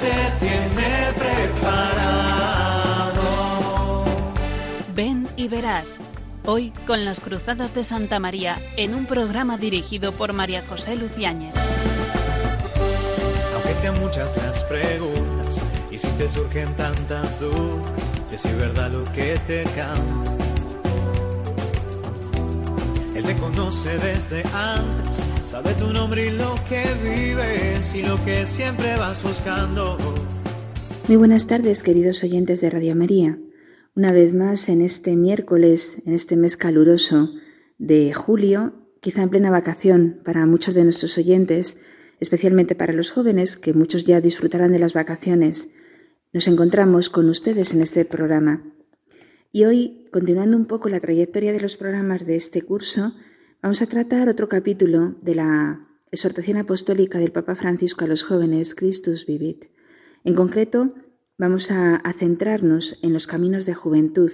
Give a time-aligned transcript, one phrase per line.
[0.00, 2.04] Te tiene preparado.
[4.94, 5.98] Ven y verás.
[6.46, 11.52] Hoy con las Cruzadas de Santa María en un programa dirigido por María José Luciáñez.
[13.54, 19.36] Aunque sean muchas las preguntas y si te surgen tantas dudas, decir verdad lo que
[19.48, 20.37] te canta.
[23.18, 28.46] Él te conoce desde antes, sabe tu nombre y lo que vives y lo que
[28.46, 29.98] siempre vas buscando.
[31.08, 33.36] Muy buenas tardes, queridos oyentes de Radio María.
[33.96, 37.30] Una vez más, en este miércoles, en este mes caluroso
[37.76, 41.80] de julio, quizá en plena vacación para muchos de nuestros oyentes,
[42.20, 45.74] especialmente para los jóvenes, que muchos ya disfrutarán de las vacaciones,
[46.32, 48.62] nos encontramos con ustedes en este programa.
[49.50, 53.14] Y hoy, continuando un poco la trayectoria de los programas de este curso,
[53.62, 58.74] vamos a tratar otro capítulo de la exhortación apostólica del Papa Francisco a los jóvenes,
[58.74, 59.66] Christus Vivit.
[60.24, 60.94] En concreto,
[61.38, 64.30] vamos a, centrarnos en los caminos de juventud,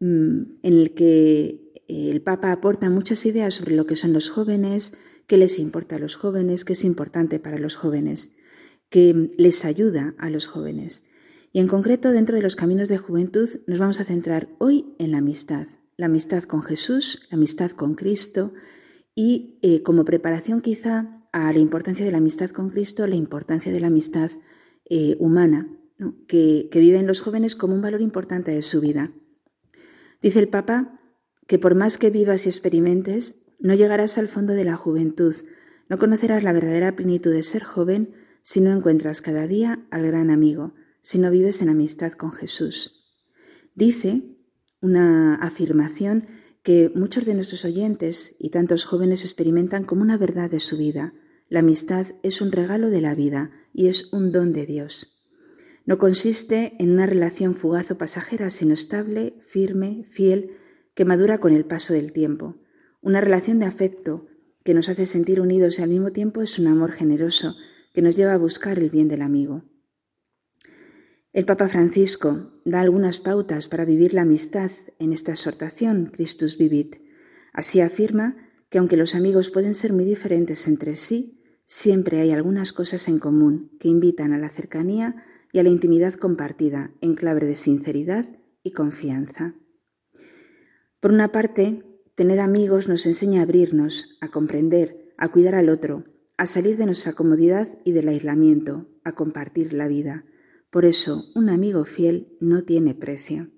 [0.00, 4.96] mm, en el que el Papa aporta muchas ideas sobre lo que son los jóvenes,
[5.28, 8.34] qué les importa a los jóvenes, qué es importante para los jóvenes,
[8.88, 11.06] qué les ayuda a los jóvenes.
[11.52, 15.12] Y en concreto, dentro de los caminos de juventud, nos vamos a centrar hoy en
[15.12, 15.66] la amistad,
[15.98, 18.52] la amistad con Jesús, la amistad con Cristo
[19.14, 23.70] y eh, como preparación quizá a la importancia de la amistad con Cristo, la importancia
[23.70, 24.30] de la amistad
[24.88, 25.68] eh, humana,
[26.26, 29.12] que, viven los jóvenes como un valor importante de su vida.
[30.22, 31.00] Dice el Papa
[31.46, 35.34] que por más que vivas y experimentes, no llegarás al fondo de la juventud,
[35.88, 40.30] no conocerás la verdadera plenitud de ser joven si no encuentras cada día al gran
[40.30, 40.72] amigo,
[41.02, 43.04] si no vives en amistad con Jesús.
[43.74, 44.22] Dice
[44.80, 46.26] una afirmación
[46.62, 51.12] que muchos de nuestros oyentes y tantos jóvenes experimentan como una verdad de su vida.
[51.48, 55.22] La amistad es un regalo de la vida y es un don de Dios.
[55.84, 60.56] No consiste en una relación fugaz o pasajera, sino estable, firme, fiel,
[60.94, 62.56] que madura con el paso del tiempo.
[63.00, 64.26] Una relación de afecto
[64.64, 67.56] que nos hace sentir unidos y al mismo tiempo es un amor generoso
[67.92, 69.64] que nos lleva a buscar el bien del amigo.
[71.32, 76.96] El Papa Francisco da algunas pautas para vivir la amistad en esta exhortación Christus Vivit.
[77.54, 78.36] Así afirma
[78.68, 83.18] que aunque los amigos pueden ser muy diferentes entre sí, siempre hay algunas cosas en
[83.18, 88.26] común que invitan a la cercanía y a la intimidad compartida en clave de sinceridad
[88.62, 89.54] y confianza.
[91.00, 91.82] Por una parte,
[92.14, 96.04] tener amigos nos enseña a abrirnos, a comprender, a cuidar al otro,
[96.36, 100.26] a salir de nuestra comodidad y del aislamiento, a compartir la vida.
[100.72, 103.50] Por eso, un amigo fiel no tiene precio.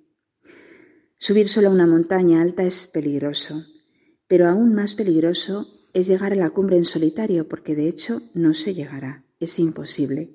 [1.16, 3.66] Subir solo a una montaña alta es peligroso,
[4.26, 8.52] pero aún más peligroso es llegar a la cumbre en solitario, porque de hecho no
[8.52, 10.34] se llegará, es imposible.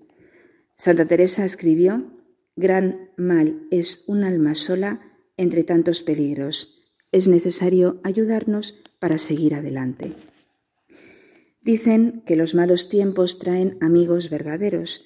[0.77, 2.13] Santa Teresa escribió,
[2.55, 5.01] Gran mal es un alma sola
[5.35, 6.79] entre tantos peligros.
[7.11, 10.13] Es necesario ayudarnos para seguir adelante.
[11.61, 15.05] Dicen que los malos tiempos traen amigos verdaderos,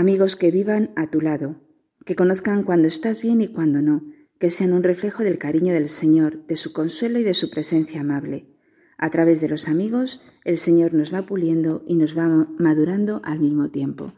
[0.00, 1.60] amigos que vivan a tu lado,
[2.06, 4.02] que conozcan cuando estás bien y cuando no,
[4.38, 8.00] que sean un reflejo del cariño del Señor, de su consuelo y de su presencia
[8.00, 8.48] amable.
[8.96, 13.40] A través de los amigos, el Señor nos va puliendo y nos va madurando al
[13.40, 14.14] mismo tiempo.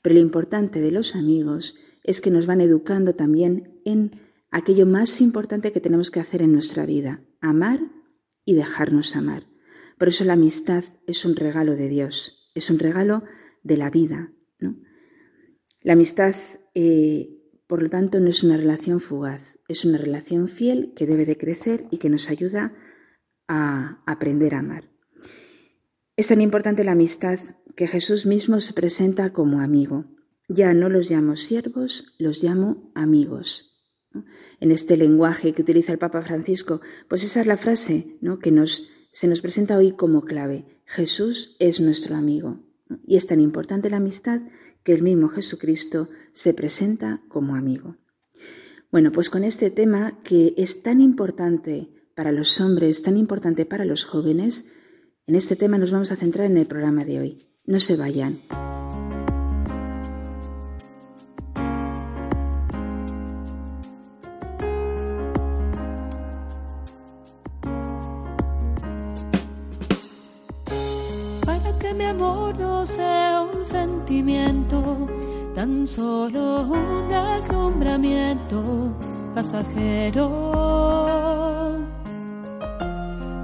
[0.00, 4.18] Pero lo importante de los amigos es que nos van educando también en
[4.50, 7.80] aquello más importante que tenemos que hacer en nuestra vida, amar
[8.46, 9.46] y dejarnos amar.
[9.98, 13.22] Por eso la amistad es un regalo de Dios, es un regalo
[13.62, 14.32] de la vida.
[15.86, 16.34] La amistad,
[16.74, 17.30] eh,
[17.68, 21.38] por lo tanto, no es una relación fugaz, es una relación fiel que debe de
[21.38, 22.74] crecer y que nos ayuda
[23.46, 24.90] a aprender a amar.
[26.16, 27.38] Es tan importante la amistad
[27.76, 30.06] que Jesús mismo se presenta como amigo.
[30.48, 33.78] Ya no los llamo siervos, los llamo amigos.
[34.58, 38.66] En este lenguaje que utiliza el Papa Francisco, pues esa es la frase que
[39.12, 40.82] se nos presenta hoy como clave.
[40.84, 42.66] Jesús es nuestro amigo.
[43.06, 44.40] Y es tan importante la amistad
[44.86, 47.96] que el mismo Jesucristo se presenta como amigo.
[48.92, 53.84] Bueno, pues con este tema que es tan importante para los hombres, tan importante para
[53.84, 54.72] los jóvenes,
[55.26, 57.42] en este tema nos vamos a centrar en el programa de hoy.
[57.66, 58.38] No se vayan.
[72.58, 75.08] No sea un sentimiento,
[75.54, 78.92] tan solo un deslumbramiento
[79.34, 80.30] pasajero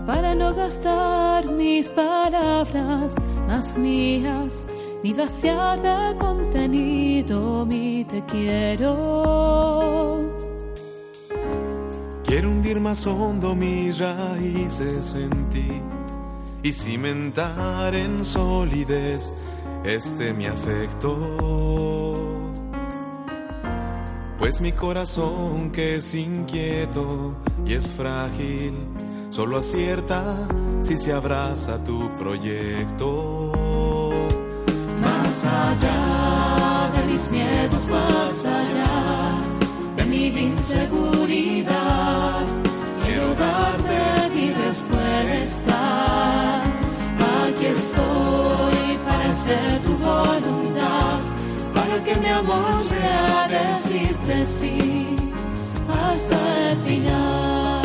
[0.06, 3.14] para no gastar mis palabras
[3.46, 4.66] más mías
[5.02, 10.20] ni vaciar de contenido mi te quiero.
[12.24, 16.01] Quiero hundir más hondo mis raíces en ti
[16.62, 19.32] y cimentar en solidez
[19.84, 21.18] este mi afecto.
[24.38, 28.74] Pues mi corazón que es inquieto y es frágil,
[29.30, 30.36] solo acierta
[30.80, 33.52] si se abraza tu proyecto.
[35.00, 39.34] Más allá de mis miedos, más allá
[39.96, 41.11] de mi inseguridad,
[52.04, 55.16] que mi amor sea decirte sí
[55.88, 57.82] hasta el final.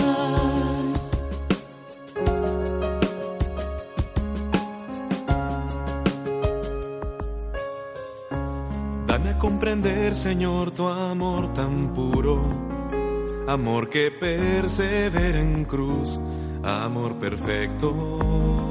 [9.06, 12.42] Dame a comprender, Señor, tu amor tan puro,
[13.48, 16.20] amor que persevera en cruz,
[16.64, 18.67] amor perfecto.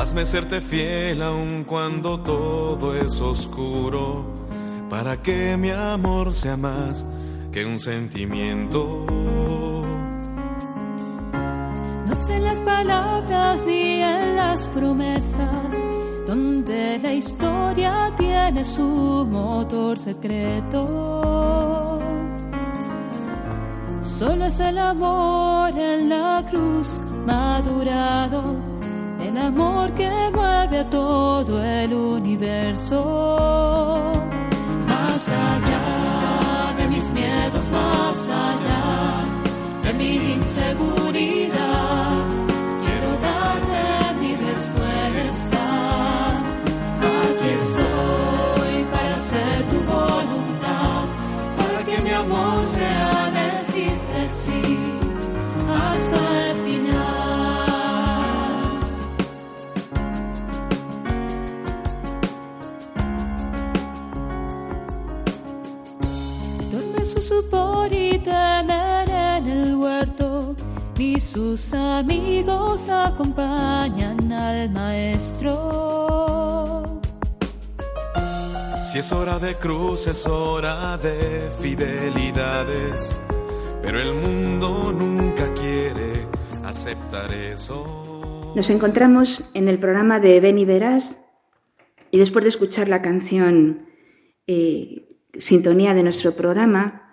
[0.00, 4.24] Hazme serte fiel aun cuando todo es oscuro,
[4.88, 7.04] para que mi amor sea más
[7.52, 9.04] que un sentimiento.
[12.06, 15.84] No sé las palabras ni en las promesas,
[16.26, 20.78] donde la historia tiene su motor secreto.
[24.00, 28.69] Solo es el amor en la cruz madurado,
[29.22, 32.98] el amor que mueve a todo el universo.
[34.86, 39.24] Más allá de mis miedos, más allá
[39.84, 40.99] de mi inseguridad,
[71.32, 75.50] sus amigos acompañan al maestro.
[78.90, 83.14] Si es hora de cruz, es hora de fidelidades,
[83.80, 86.26] pero el mundo nunca quiere
[86.64, 88.52] aceptar eso.
[88.56, 91.16] Nos encontramos en el programa de Ven y Verás
[92.10, 93.86] y después de escuchar la canción
[94.48, 95.06] eh,
[95.38, 97.12] Sintonía de nuestro programa,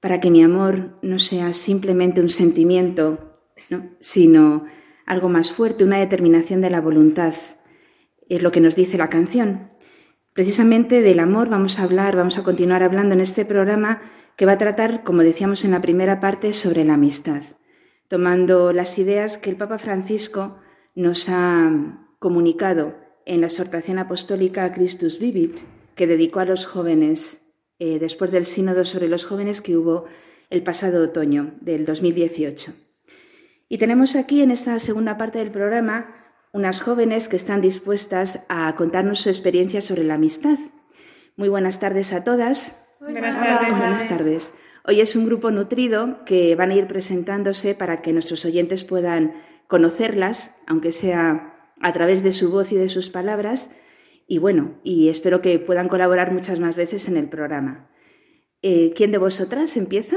[0.00, 3.27] para que mi amor no sea simplemente un sentimiento,
[3.70, 3.90] ¿no?
[4.00, 4.64] sino
[5.06, 7.34] algo más fuerte, una determinación de la voluntad,
[8.28, 9.70] es lo que nos dice la canción.
[10.34, 14.02] Precisamente del amor vamos a hablar, vamos a continuar hablando en este programa
[14.36, 17.42] que va a tratar, como decíamos en la primera parte, sobre la amistad,
[18.06, 20.60] tomando las ideas que el Papa Francisco
[20.94, 21.72] nos ha
[22.18, 22.94] comunicado
[23.24, 25.58] en la exhortación apostólica Christus Vivit,
[25.94, 30.04] que dedicó a los jóvenes eh, después del sínodo sobre los jóvenes que hubo
[30.50, 32.87] el pasado otoño del 2018.
[33.68, 36.14] Y tenemos aquí en esta segunda parte del programa
[36.52, 40.58] unas jóvenes que están dispuestas a contarnos su experiencia sobre la amistad.
[41.36, 42.96] Muy buenas tardes a todas.
[43.00, 43.78] Buenas tardes.
[43.78, 44.54] Buenas tardes.
[44.86, 49.34] Hoy es un grupo nutrido que van a ir presentándose para que nuestros oyentes puedan
[49.66, 53.76] conocerlas, aunque sea a través de su voz y de sus palabras.
[54.26, 57.90] Y bueno, y espero que puedan colaborar muchas más veces en el programa.
[58.62, 60.16] Eh, ¿Quién de vosotras empieza?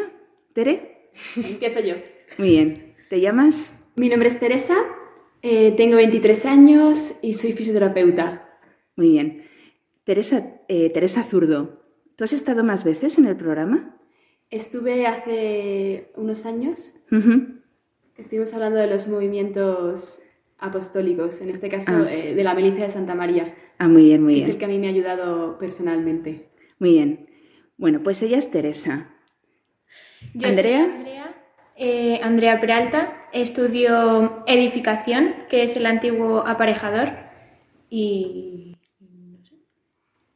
[0.53, 1.11] ¿Tere?
[1.35, 1.95] Empiezo yo.
[2.37, 2.90] Muy bien.
[3.11, 3.91] ¿Te llamas?
[3.97, 4.73] Mi nombre es Teresa,
[5.41, 8.49] eh, tengo 23 años y soy fisioterapeuta.
[8.95, 9.43] Muy bien.
[10.05, 11.83] Teresa, eh, Teresa Zurdo,
[12.15, 13.97] ¿tú has estado más veces en el programa?
[14.49, 16.93] Estuve hace unos años,
[18.17, 20.21] estuvimos hablando de los movimientos
[20.57, 22.07] apostólicos, en este caso Ah.
[22.09, 24.59] eh, de la milicia de Santa María, Ah, muy bien, muy que es el bien.
[24.59, 26.47] que a mí me ha ayudado personalmente.
[26.79, 27.27] Muy bien.
[27.75, 29.13] Bueno, pues ella es Teresa.
[30.33, 30.85] Yo Andrea.
[30.85, 31.30] soy Andrea,
[31.83, 37.09] eh, Andrea Peralta, estudio edificación, que es el antiguo aparejador,
[37.89, 38.77] y...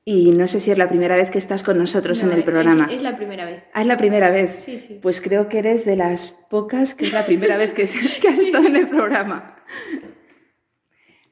[0.07, 2.43] Y no sé si es la primera vez que estás con nosotros No, en el
[2.43, 2.87] programa.
[2.91, 3.63] Es, la primera vez.
[3.73, 4.55] Ah, es la primera vez.
[4.59, 4.99] Sí, sí.
[5.01, 7.87] Pues creo que eres de las pocas que es la primera vez que,
[8.21, 9.55] que has estado en el programa.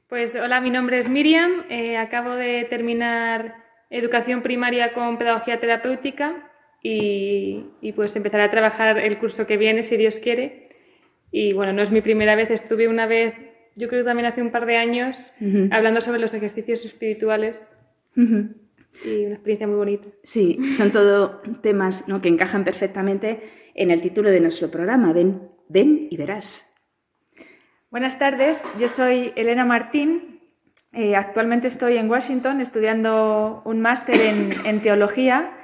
[0.07, 3.55] Pues hola, mi nombre es Miriam, eh, acabo de terminar
[3.91, 6.52] educación primaria con pedagogía terapéutica
[6.83, 10.69] y, y, pues empezaré a trabajar el curso que viene, si Dios quiere.
[11.31, 13.33] Y bueno, no es mi primera vez, estuve una vez
[13.75, 15.33] yo creo que también hace un par de años,
[15.71, 17.75] hablando sobre los ejercicios espirituales.
[18.15, 20.07] Y una experiencia muy bonita.
[20.23, 23.41] Sí, son todo temas que encajan perfectamente
[23.73, 26.75] en el título de nuestro programa, Ven, ven y verás.
[27.89, 30.41] Buenas tardes, yo soy Elena Martín.
[30.91, 34.15] Eh, actualmente estoy en Washington estudiando un máster
[34.63, 35.57] en, teología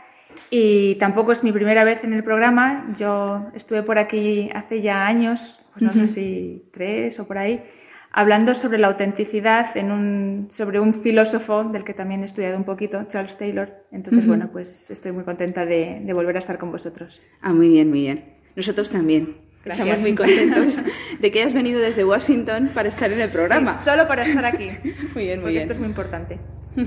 [0.49, 2.93] y tampoco es mi primera vez en el programa.
[2.97, 7.63] Yo estuve por aquí hace ya años, pues no sé si tres o por ahí,
[8.11, 12.63] hablando sobre la autenticidad en un, sobre un filósofo del que también he estudiado un
[12.63, 13.85] poquito, Charles Taylor.
[13.91, 17.21] Entonces, bueno, pues estoy muy contenta de, volver a estar con vosotros.
[17.41, 18.25] Ah, muy bien, muy bien.
[18.55, 19.37] Nosotros también.
[19.63, 20.79] Estamos muy contentos
[21.19, 23.73] de que hayas venido desde Washington para estar en el programa.
[23.73, 24.69] solo para estar aquí.
[25.13, 25.61] muy bien, muy porque bien.
[25.61, 26.39] Esto es muy importante.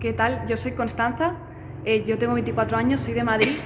[0.00, 0.46] ¿Qué tal?
[0.46, 1.36] Yo soy Constanza.
[1.84, 3.56] Eh, yo tengo 24 años, soy de Madrid.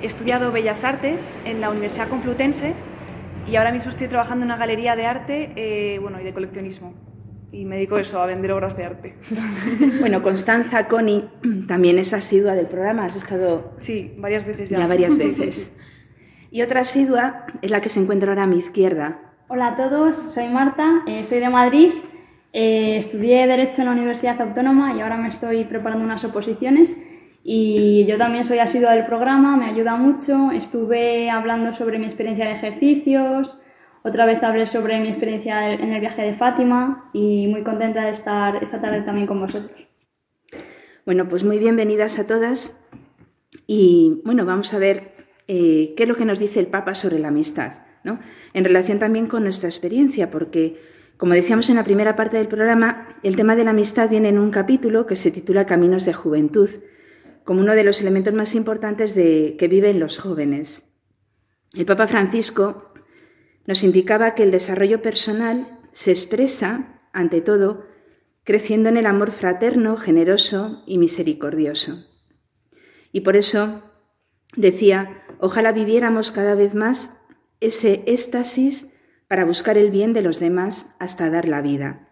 [0.00, 2.74] He estudiado Bellas Artes en la Universidad Complutense
[3.48, 6.94] y ahora mismo estoy trabajando en una galería de arte eh, bueno, y de coleccionismo.
[7.50, 9.14] Y me dedico eso, a vender obras de arte.
[10.00, 11.24] Bueno, Constanza, Connie,
[11.66, 13.06] también es asidua del programa.
[13.06, 13.74] Has estado.
[13.78, 14.78] Sí, varias veces ya.
[14.78, 15.80] Ya varias veces.
[16.50, 19.18] Y otra asidua es la que se encuentra ahora a mi izquierda.
[19.48, 21.92] Hola a todos, soy Marta, eh, soy de Madrid.
[22.52, 26.96] Eh, estudié Derecho en la Universidad Autónoma y ahora me estoy preparando unas oposiciones.
[27.46, 30.50] Y yo también soy asidua del programa, me ayuda mucho.
[30.50, 33.58] Estuve hablando sobre mi experiencia de ejercicios,
[34.02, 38.10] otra vez hablé sobre mi experiencia en el viaje de Fátima y muy contenta de
[38.10, 39.72] estar esta tarde también con vosotros.
[41.04, 42.86] Bueno, pues muy bienvenidas a todas.
[43.66, 45.12] Y bueno, vamos a ver
[45.46, 47.72] eh, qué es lo que nos dice el Papa sobre la amistad,
[48.04, 48.20] ¿no?
[48.54, 50.80] En relación también con nuestra experiencia, porque,
[51.18, 54.38] como decíamos en la primera parte del programa, el tema de la amistad viene en
[54.38, 56.70] un capítulo que se titula Caminos de Juventud
[57.44, 61.02] como uno de los elementos más importantes de, que viven los jóvenes.
[61.74, 62.92] El Papa Francisco
[63.66, 67.86] nos indicaba que el desarrollo personal se expresa, ante todo,
[68.44, 72.10] creciendo en el amor fraterno, generoso y misericordioso.
[73.12, 73.82] Y por eso
[74.56, 77.20] decía, ojalá viviéramos cada vez más
[77.60, 78.94] ese éxtasis
[79.28, 82.08] para buscar el bien de los demás hasta dar la vida.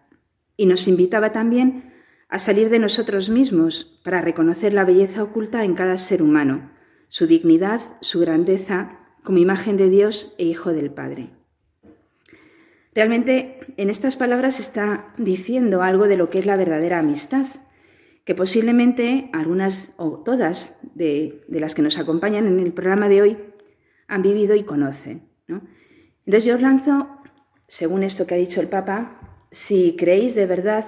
[0.57, 1.92] Y nos invitaba también
[2.33, 6.71] a salir de nosotros mismos para reconocer la belleza oculta en cada ser humano,
[7.07, 11.29] su dignidad, su grandeza, como imagen de Dios e hijo del Padre.
[12.95, 17.45] Realmente en estas palabras está diciendo algo de lo que es la verdadera amistad,
[18.25, 23.37] que posiblemente algunas o todas de, las que nos acompañan en el programa de hoy
[24.07, 25.29] han vivido y conocen.
[26.25, 27.09] Entonces yo os lanzo,
[27.67, 29.19] según esto que ha dicho el Papa,
[29.51, 30.83] si creéis de verdad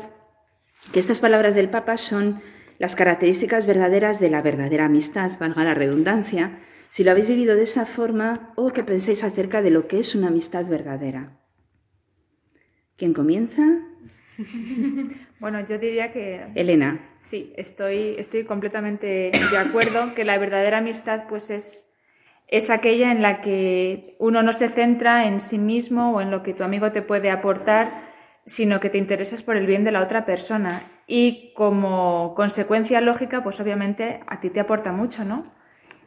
[0.91, 2.41] que estas palabras del Papa son
[2.77, 7.63] las características verdaderas de la verdadera amistad, valga la redundancia, si lo habéis vivido de
[7.63, 11.37] esa forma o que penséis acerca de lo que es una amistad verdadera.
[12.97, 13.63] ¿Quién comienza?
[15.37, 16.45] Bueno, yo diría que...
[16.55, 17.09] Elena.
[17.19, 21.93] Sí, estoy, estoy completamente de acuerdo que la verdadera amistad pues es,
[22.47, 26.41] es aquella en la que uno no se centra en sí mismo o en lo
[26.41, 28.04] que tu amigo te puede aportar,
[28.45, 30.83] sino que te interesas por el bien de la otra persona.
[31.07, 35.51] Y como consecuencia lógica, pues obviamente a ti te aporta mucho, ¿no?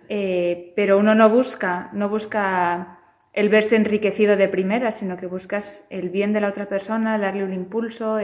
[0.08, 2.98] Eh, pero uno no busca, no busca
[3.32, 7.44] el verse enriquecido de primera, sino que buscas el bien de la otra persona, darle
[7.44, 8.18] un impulso,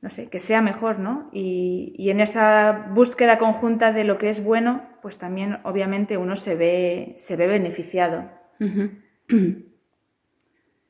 [0.00, 1.28] no sé, que sea mejor, ¿no?
[1.32, 6.54] Y, en esa búsqueda conjunta de lo que es bueno, pues también obviamente uno se
[6.54, 8.30] ve, se ve beneficiado.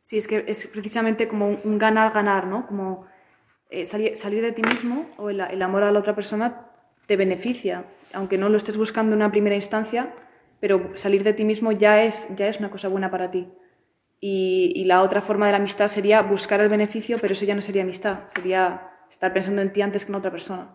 [0.08, 2.66] Sí, es que es precisamente como un ganar-ganar, ¿no?
[2.66, 3.04] Como
[3.68, 6.70] eh, salir, de ti mismo o el, amor a la otra persona
[7.06, 7.84] te beneficia,
[8.14, 10.14] aunque no lo estés buscando en una primera instancia,
[10.60, 13.48] pero salir de ti mismo ya es, ya es una cosa buena para ti.
[14.18, 17.60] Y, la otra forma de la amistad sería buscar el beneficio, pero eso ya no
[17.60, 20.74] sería amistad, sería estar pensando en ti antes que en otra persona.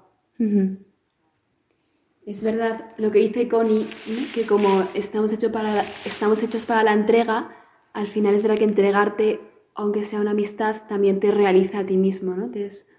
[2.28, 3.88] Es verdad lo que dice Connie,
[4.36, 7.63] que como estamos, hechos para, estamos hechos para la entrega,
[7.94, 9.40] al final es verdad que entregarte,
[9.76, 12.52] aunque sea una amistad, también te realiza a ti mismo, ¿no?
[12.54, 12.90] es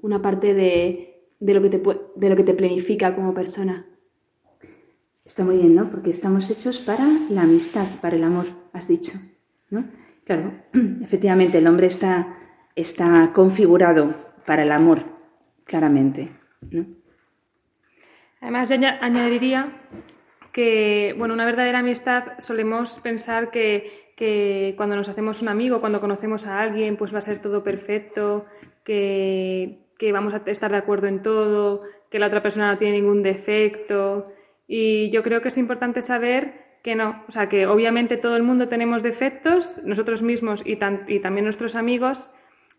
[0.00, 1.82] una parte de, lo que te,
[2.16, 3.86] de lo que te planifica como persona.
[5.24, 5.90] Está muy bien, ¿no?
[5.90, 8.44] Porque estamos hechos para la amistad, para el amor,
[8.74, 9.18] has dicho,
[9.70, 9.86] ¿no?
[10.24, 10.52] Claro,
[11.02, 12.36] efectivamente, el hombre está,
[12.76, 15.02] está configurado para el amor,
[15.64, 16.28] claramente,
[16.70, 16.84] ¿no?
[18.42, 19.68] Además, yo añadiría
[20.52, 26.00] que, bueno, una verdadera amistad solemos pensar que que cuando nos hacemos un amigo, cuando
[26.00, 28.46] conocemos a alguien, pues va a ser todo perfecto,
[28.84, 29.80] que,
[30.12, 31.80] vamos a estar de acuerdo en todo,
[32.10, 34.32] que la otra persona no tiene ningún defecto.
[34.66, 38.42] Y yo creo que es importante saber que no, o sea, que obviamente todo el
[38.42, 40.78] mundo tenemos defectos, nosotros mismos y,
[41.08, 42.30] y también nuestros amigos,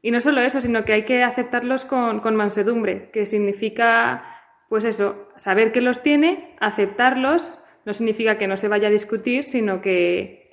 [0.02, 4.24] Y no solo eso, sino que hay que aceptarlos con, con mansedumbre, que significa,
[4.70, 9.46] pues eso, saber que los tiene, aceptarlos, no significa que no se vaya a discutir,
[9.46, 10.45] sino que,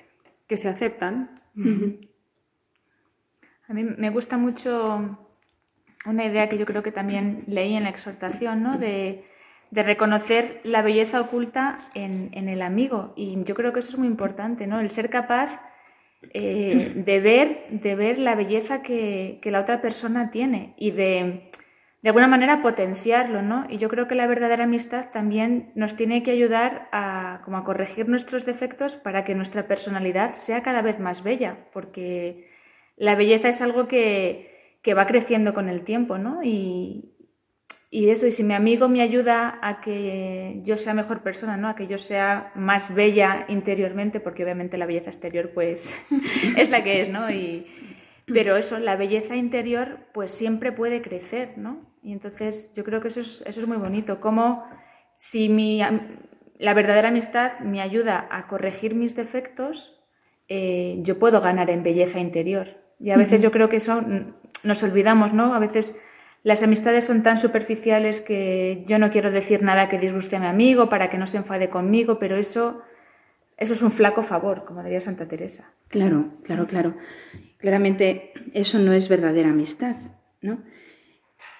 [0.47, 1.31] que se aceptan.
[3.67, 5.17] A mí me gusta mucho
[6.05, 8.77] una idea que yo creo que también leí en la exhortación, ¿no?
[8.77, 9.25] De,
[9.71, 13.13] de reconocer la belleza oculta en, en, el amigo.
[13.15, 14.79] Y yo creo que eso es muy importante, ¿no?
[14.79, 15.61] El ser capaz
[16.33, 21.49] eh, de, ver, de ver la belleza que, que, la otra persona tiene y de,
[22.03, 23.65] de alguna manera, potenciarlo, ¿no?
[23.69, 27.63] Y yo creo que la verdadera amistad también nos tiene que ayudar a, como a
[27.63, 32.49] corregir nuestros defectos para que nuestra personalidad sea cada vez más bella, porque
[32.97, 36.43] la belleza es algo que, que va creciendo con el tiempo, ¿no?
[36.43, 37.15] Y,
[37.89, 41.69] y eso, y si mi amigo me ayuda a que yo sea mejor persona, ¿no?
[41.69, 45.97] A que yo sea más bella interiormente, porque obviamente la belleza exterior, pues,
[46.57, 47.31] es la que es, ¿no?
[47.31, 47.65] Y,
[48.25, 51.92] pero eso, la belleza interior, pues siempre puede crecer, ¿no?
[52.03, 54.19] Y entonces yo creo que eso es, eso es muy bonito.
[54.19, 54.63] Como
[55.15, 55.81] si mi,
[56.59, 59.99] la verdadera amistad me ayuda a corregir mis defectos,
[60.49, 62.81] eh, yo puedo ganar en belleza interior.
[62.99, 64.03] Y a veces yo creo que eso
[64.63, 65.53] nos olvidamos, ¿no?
[65.53, 65.99] A veces
[66.43, 70.45] las amistades son tan superficiales que yo no quiero decir nada que disguste a mi
[70.45, 72.81] amigo para que no se enfade conmigo, pero eso,
[73.57, 75.71] eso es un flaco favor, como diría Santa Teresa.
[75.87, 76.95] Claro, claro, claro.
[77.57, 79.95] Claramente eso no es verdadera amistad,
[80.41, 80.59] ¿no?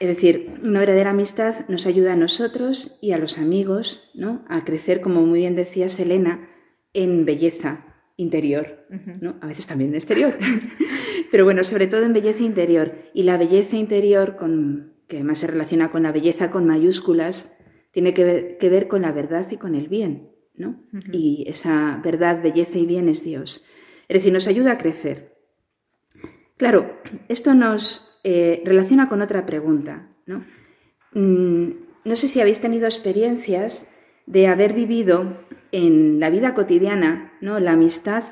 [0.04, 4.44] Es decir, una verdadera amistad nos ayuda a nosotros y a los amigos, ¿no?
[4.50, 6.50] A crecer, como muy bien decía Selena,
[6.92, 7.86] en belleza,
[8.18, 8.86] interior,
[9.22, 9.38] ¿no?
[9.40, 10.34] A veces también exterior,
[11.32, 12.96] pero bueno, sobre todo en belleza interior.
[13.14, 18.14] Y la belleza interior, con, que además se relaciona con la belleza con mayúsculas, tiene
[18.14, 20.84] que ver, que ver con la verdad y con el bien, ¿no?
[21.14, 23.66] Y esa verdad, belleza y bien es Dios.
[24.10, 25.38] Es decir, nos ayuda a crecer.
[26.58, 27.00] Claro,
[27.30, 30.44] esto nos eh, relaciona con otra pregunta, ¿no?
[31.14, 31.72] Mm,
[32.06, 33.94] no sé si habéis tenido experiencias
[34.26, 35.38] de haber vivido
[35.72, 37.60] en la vida cotidiana, ¿no?
[37.60, 38.24] La amistad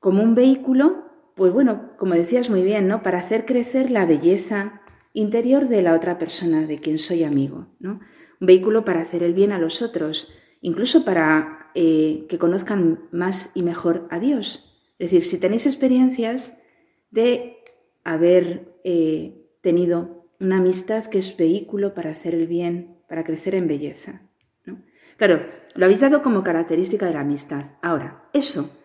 [0.00, 1.04] como un vehículo,
[1.36, 3.02] pues bueno, como decías muy bien, ¿no?
[3.02, 8.00] Para hacer crecer la belleza interior de la otra persona de quien soy amigo, ¿no?
[8.40, 13.52] Un vehículo para hacer el bien a los otros, incluso para eh, que conozcan más
[13.54, 14.92] y mejor a Dios.
[14.98, 16.62] Es decir, si tenéis experiencias
[17.10, 17.61] de
[18.04, 23.68] haber eh, tenido una amistad que es vehículo para hacer el bien, para crecer en
[23.68, 24.22] belleza.
[25.16, 27.76] Claro, lo habéis dado como característica de la amistad.
[27.80, 28.78] Ahora, eso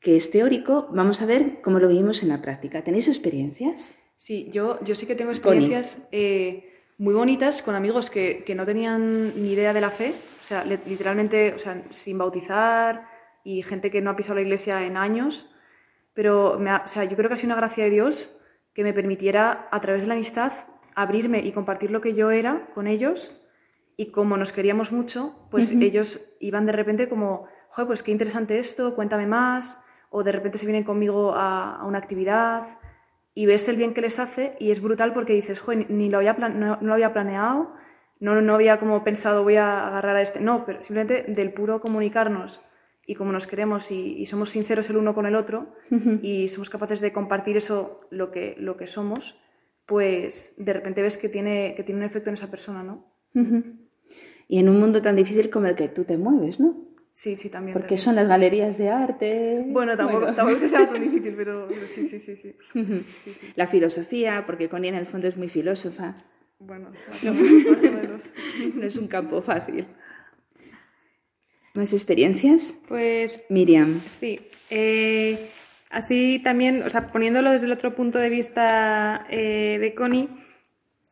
[0.00, 2.84] que es teórico, vamos a ver cómo lo vivimos en la práctica.
[2.84, 3.98] ¿Tenéis experiencias?
[4.16, 8.66] Sí, yo, yo sí que tengo experiencias eh, muy bonitas con amigos que, que, no
[8.66, 13.08] tenían ni idea de la fe, o sea, literalmente, o sea, sin bautizar
[13.44, 15.50] y gente que no ha pisado la iglesia en años,
[16.12, 18.38] pero me o sea, yo creo que ha sido una gracia de Dios
[18.74, 20.52] que me permitiera, a través de la amistad,
[20.94, 23.40] abrirme y compartir lo que yo era con ellos.
[23.96, 25.84] Y como nos queríamos mucho, pues uh -huh.
[25.84, 30.58] ellos iban de repente como, joder, pues qué interesante esto, cuéntame más, o de repente
[30.58, 32.78] se vienen conmigo a, a una actividad
[33.34, 36.18] y ves el bien que les hace y es brutal porque dices, joder, ni lo
[36.18, 37.72] había, plan no, no, lo había planeado,
[38.20, 41.80] no, no había como pensado voy a agarrar a este, no, pero simplemente del puro
[41.80, 42.62] comunicarnos
[43.06, 46.18] y como nos queremos y, y somos sinceros el uno con el otro uh -huh.
[46.22, 49.38] y somos capaces de compartir eso, lo que, lo que somos,
[49.86, 53.12] pues de repente ves que tiene, que tiene un efecto en esa persona, ¿no?
[53.34, 53.62] Uh -huh.
[54.48, 56.84] Y en un mundo tan difícil como el que tú te mueves, ¿no?
[57.12, 57.74] Sí, sí, también.
[57.74, 58.04] Porque también.
[58.04, 59.64] son las galerías de arte.
[59.68, 60.34] Bueno, tampoco, bueno.
[60.34, 62.56] tampoco que sea tan difícil, pero, pero sí, sí, sí, sí.
[62.74, 63.04] Uh -huh.
[63.22, 63.46] sí, sí.
[63.54, 66.16] La filosofía, porque Connie en el fondo es muy filósofa.
[66.58, 67.66] Bueno, más o menos.
[67.70, 68.22] Más o menos.
[68.74, 69.86] no es un campo fácil.
[71.74, 72.82] ¿Más experiencias?
[72.86, 73.46] Pues.
[73.48, 74.00] Miriam.
[74.08, 74.40] Sí.
[74.70, 75.50] Eh,
[75.90, 80.28] así también, o sea, poniéndolo desde el otro punto de vista eh, de Connie,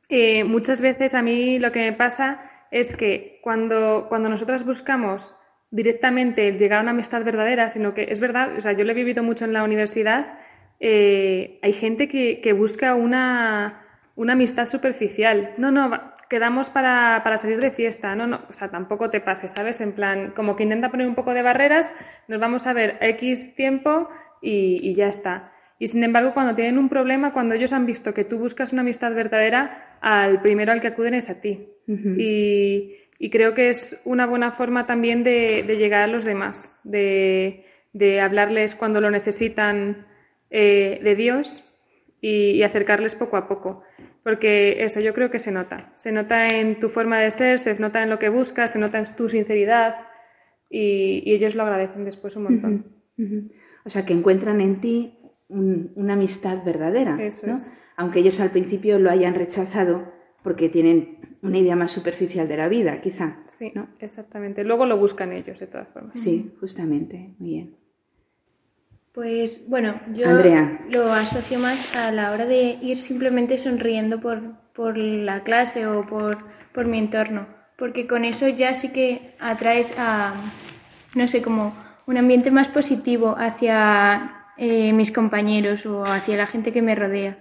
[0.08, 5.34] eh, muchas veces a mí lo que me pasa es que cuando, cuando nosotras buscamos
[5.72, 8.92] directamente el llegar a una amistad verdadera, sino que es verdad, o sea, yo lo
[8.92, 10.38] he vivido mucho en la universidad,
[10.80, 13.82] hay gente que, que busca una,
[14.16, 15.54] una, amistad superficial.
[15.56, 19.50] No, no, quedamos para, para, salir de fiesta, no, no, o sea, tampoco te pases,
[19.52, 19.82] ¿sabes?
[19.82, 21.92] En plan, como que intenta poner un poco de barreras,
[22.26, 24.08] nos vamos a ver X tiempo
[24.40, 25.52] y, y ya está.
[25.78, 28.80] Y sin embargo, cuando tienen un problema, cuando ellos han visto que tú buscas una
[28.80, 31.68] amistad verdadera, al primero al que acuden es a ti.
[31.86, 32.16] Uh -huh.
[32.18, 36.80] y, y, creo que es una buena forma también de, de llegar a los demás,
[36.82, 40.06] de, de, hablarles cuando lo necesitan
[40.48, 41.62] eh, de Dios
[42.22, 43.82] y, y, acercarles poco a poco.
[44.22, 45.92] Porque eso yo creo que se nota.
[45.96, 48.98] Se nota en tu forma de ser, se nota en lo que buscas, se nota
[48.98, 49.96] en tu sinceridad
[50.70, 52.74] y, y ellos lo agradecen después un montón.
[53.18, 53.24] Uh -huh.
[53.24, 53.52] Uh -huh.
[53.84, 55.16] O sea, que encuentran en ti
[55.48, 57.20] una amistad verdadera.
[57.20, 57.56] Eso ¿no?
[57.56, 57.72] es.
[57.96, 62.68] Aunque ellos al principio lo hayan rechazado porque tienen una idea más superficial de la
[62.68, 63.38] vida, quizá.
[63.46, 64.64] Sí, exactamente.
[64.64, 66.18] Luego lo buscan ellos, de todas formas.
[66.18, 67.34] Sí, justamente.
[67.38, 67.76] Muy bien.
[69.12, 70.72] Pues bueno, yo Andrea.
[70.88, 74.40] lo asocio más a la hora de ir simplemente sonriendo por,
[74.72, 76.38] por la clase o por,
[76.72, 77.46] por mi entorno,
[77.76, 80.32] porque con eso ya sí que atraes a,
[81.14, 81.74] no sé, como
[82.06, 87.38] un ambiente más positivo hacia eh, mis compañeros o hacia la gente que me rodea.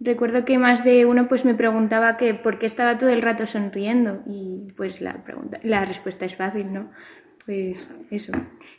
[0.00, 3.46] Recuerdo que más de uno pues me preguntaba que por qué estaba todo el rato
[3.46, 6.90] sonriendo y pues la pregunta, la respuesta es fácil, ¿no?
[7.50, 8.30] Pues eso,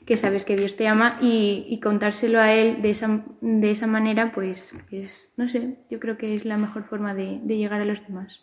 [0.05, 3.85] que sabes que Dios te ama y, y contárselo a Él de esa, de esa
[3.85, 7.81] manera, pues es, no sé, yo creo que es la mejor forma de, de llegar
[7.81, 8.39] a los demás.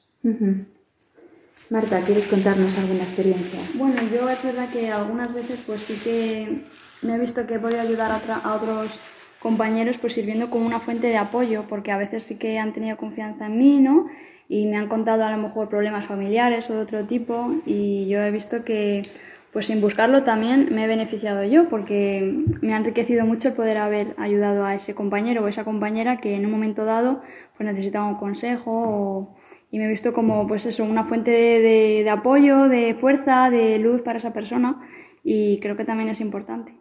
[1.70, 3.58] Marta, ¿quieres contarnos alguna experiencia?
[3.74, 6.62] Bueno, yo es verdad que algunas veces pues sí que
[7.00, 9.00] me he visto que he podido ayudar a, otra- a otros
[9.38, 12.98] compañeros pues sirviendo como una fuente de apoyo, porque a veces sí que han tenido
[12.98, 14.08] confianza en mí, ¿no?
[14.46, 18.20] Y me han contado a lo mejor problemas familiares o de otro tipo y yo
[18.22, 19.08] he visto que
[19.52, 23.78] pues sin buscarlo también me he beneficiado yo porque me ha enriquecido mucho el poder
[23.78, 27.22] haber ayudado a ese compañero o esa compañera que en un momento dado
[27.56, 29.36] pues necesitaba un consejo
[29.70, 34.02] y me he visto como pues eso una fuente de, apoyo, de fuerza, de luz
[34.02, 34.80] para esa persona
[35.24, 36.74] y creo que también es importante.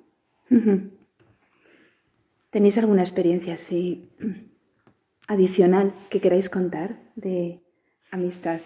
[2.50, 4.10] ¿Tenéis alguna experiencia así
[5.28, 7.62] adicional que queráis contar de
[8.12, 8.60] amistad?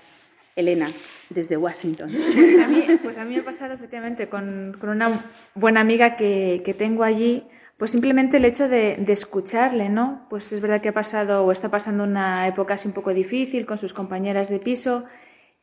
[0.56, 0.88] Elena,
[1.30, 2.12] desde Washington.
[2.12, 5.24] Pues a mí, pues a mí me ha pasado efectivamente con, con una
[5.56, 7.44] buena amiga que, que tengo allí,
[7.78, 10.28] pues simplemente el hecho de, de escucharle, ¿no?
[10.30, 13.66] Pues es verdad que ha pasado o está pasando una época así un poco difícil
[13.66, 15.06] con sus compañeras de piso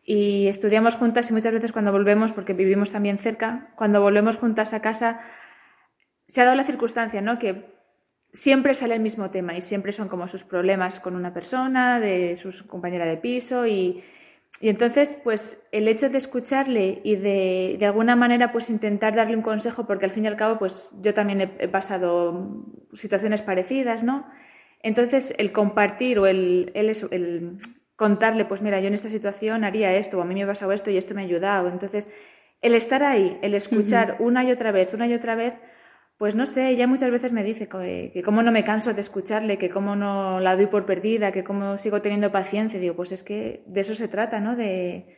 [0.02, 4.72] y estudiamos juntas y muchas veces cuando volvemos, porque vivimos también cerca, cuando volvemos juntas
[4.72, 5.20] a casa,
[6.26, 7.38] se ha dado la circunstancia, ¿no?
[7.38, 7.76] Que
[8.32, 12.36] siempre sale el mismo tema y siempre son como sus problemas con una persona, de
[12.36, 14.02] su compañera de piso y,
[14.60, 19.36] y entonces pues el hecho de escucharle y de, de alguna manera pues intentar darle
[19.36, 23.42] un consejo porque al fin y al cabo pues yo también he, he pasado situaciones
[23.42, 24.26] parecidas, ¿no?
[24.82, 27.58] Entonces el compartir o el, el, el
[27.94, 30.72] contarle pues mira yo en esta situación haría esto o a mí me ha pasado
[30.72, 31.68] esto y esto me ha ayudado.
[31.68, 32.08] Entonces
[32.60, 35.54] el estar ahí, el escuchar una y otra vez, una y otra vez,
[36.18, 39.00] pues no sé, ella muchas veces me dice que, que cómo no me canso de
[39.00, 42.80] escucharle, que cómo no la doy por perdida, que cómo sigo teniendo paciencia.
[42.80, 44.56] Digo, pues es que de eso se trata, ¿no?
[44.56, 45.16] De,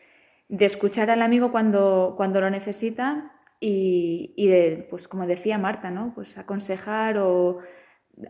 [0.48, 5.90] de escuchar al amigo cuando, cuando lo necesita y, y de, pues como decía Marta,
[5.90, 6.12] ¿no?
[6.14, 7.60] Pues aconsejar o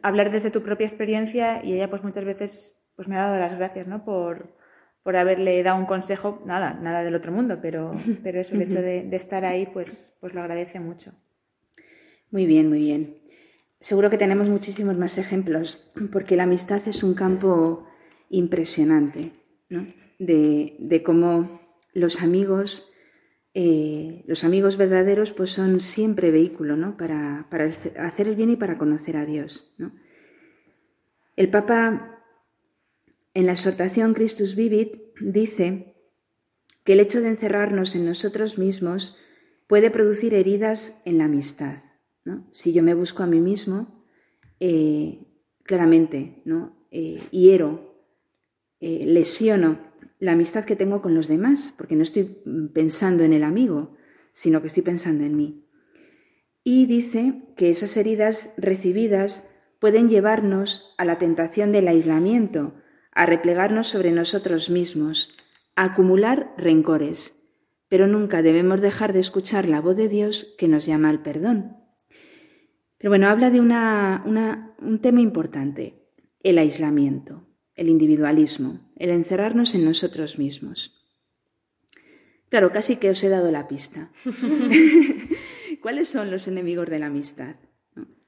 [0.03, 3.57] hablar desde tu propia experiencia y ella pues muchas veces pues me ha dado las
[3.59, 4.05] gracias, ¿no?
[4.05, 4.55] Por,
[5.03, 8.81] por haberle dado un consejo, nada, nada del otro mundo, pero, pero eso, el hecho
[8.81, 11.15] de, de estar ahí, pues, pues lo agradece mucho.
[12.31, 13.17] Muy bien, muy bien.
[13.81, 17.87] Seguro que tenemos muchísimos más ejemplos, porque la amistad es un campo
[18.29, 19.33] impresionante,
[19.69, 19.87] ¿no?
[20.19, 21.61] De, cómo
[21.95, 22.93] los amigos,
[23.55, 26.97] eh, los amigos verdaderos, pues son siempre vehículo, ¿no?
[26.97, 29.93] Para, para hacer el bien y para conocer a Dios, ¿no?
[31.37, 32.23] El Papa,
[33.33, 35.95] en la exhortación Christus Vivit, dice
[36.85, 39.19] que el hecho de encerrarnos en nosotros mismos
[39.67, 41.90] puede producir heridas en la amistad.
[42.51, 44.05] Si yo me busco a mí mismo,
[44.59, 45.27] eh,
[45.63, 46.87] claramente, ¿no?
[46.91, 48.05] Eh, hiero,
[48.81, 49.79] eh, lesiono
[50.19, 52.25] la amistad que tengo con los demás, porque no estoy
[52.75, 53.97] pensando en el amigo,
[54.33, 55.67] sino que estoy pensando en mí.
[56.63, 62.75] Y dice que esas heridas recibidas pueden llevarnos a la tentación del aislamiento,
[63.13, 65.35] a replegarnos sobre nosotros mismos,
[65.75, 67.41] a acumular rencores,
[67.89, 71.80] pero nunca debemos dejar de escuchar la voz de Dios que nos llama al perdón.
[73.01, 76.05] Pero bueno, habla de una, una, un tema importante,
[76.43, 81.03] el aislamiento, el individualismo, el encerrarnos en nosotros mismos.
[82.51, 84.13] Claro, casi que os he dado la pista.
[85.81, 87.57] ¿Cuáles son los enemigos de la amistad?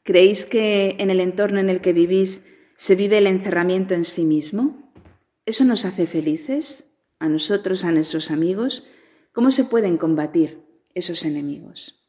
[0.04, 4.24] ¿Creéis que en el entorno en el que vivís se vive el encerramiento en sí
[4.24, 4.90] mismo?
[5.44, 6.98] ¿Eso nos hace felices?
[7.18, 8.88] ¿A nosotros, a nuestros amigos?
[9.32, 10.62] ¿Cómo se pueden combatir
[10.94, 12.01] esos enemigos?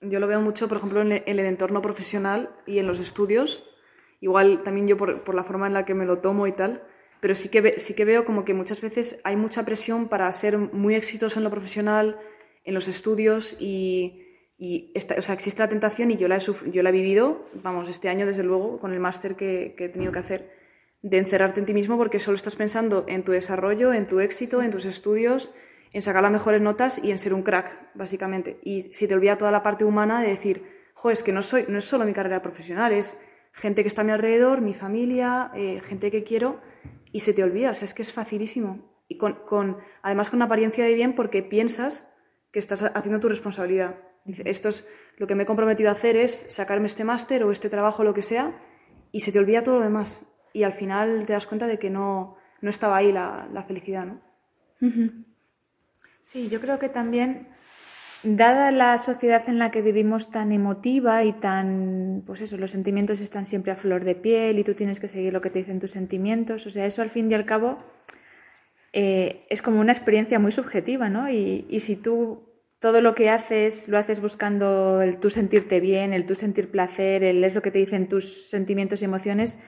[0.00, 2.98] Yo lo veo mucho, por ejemplo, en el, en el entorno profesional y en los
[3.00, 3.68] estudios.
[4.20, 6.82] Igual también yo por, por la forma en la que me lo tomo y tal.
[7.20, 10.56] Pero sí que, sí que veo como que muchas veces hay mucha presión para ser
[10.56, 12.18] muy exitoso en lo profesional,
[12.64, 14.24] en los estudios y,
[14.58, 17.46] y esta- o sea, existe la tentación y yo la, he yo la he vivido,
[17.62, 20.50] vamos, este año desde luego, con el máster que, que he tenido que hacer,
[21.02, 24.62] de encerrarte en ti mismo porque solo estás pensando en tu desarrollo, en tu éxito,
[24.62, 25.52] en tus estudios,
[25.92, 28.60] en sacar las mejores notas y en ser un crack, básicamente.
[28.62, 31.64] Y si te olvida toda la parte humana de decir, jo, es que no, soy,
[31.68, 33.20] no es solo mi carrera profesional, es
[33.52, 36.60] gente que está a mi alrededor, mi familia, eh, gente que quiero,
[37.12, 38.88] y se te olvida, o sea, es que es facilísimo.
[39.08, 42.14] Y con, con, además con apariencia de bien porque piensas
[42.52, 43.96] que estás haciendo tu responsabilidad.
[44.24, 47.50] Dice, esto es lo que me he comprometido a hacer es sacarme este máster o
[47.50, 48.60] este trabajo, lo que sea,
[49.10, 50.26] y se te olvida todo lo demás.
[50.52, 54.06] Y al final te das cuenta de que no, no estaba ahí la, la felicidad,
[54.06, 54.20] ¿no?
[56.30, 57.48] Sí, yo creo que también,
[58.22, 63.18] dada la sociedad en la que vivimos tan emotiva y tan, pues eso, los sentimientos
[63.18, 65.80] están siempre a flor de piel y tú tienes que seguir lo que te dicen
[65.80, 67.80] tus sentimientos, o sea, eso al fin y al cabo
[68.92, 71.28] eh, es como una experiencia muy subjetiva, ¿no?
[71.28, 76.12] Y, y, si tú todo lo que haces lo haces buscando el tú sentirte bien,
[76.12, 79.58] el tú sentir placer, el es lo que te dicen tus sentimientos y emociones,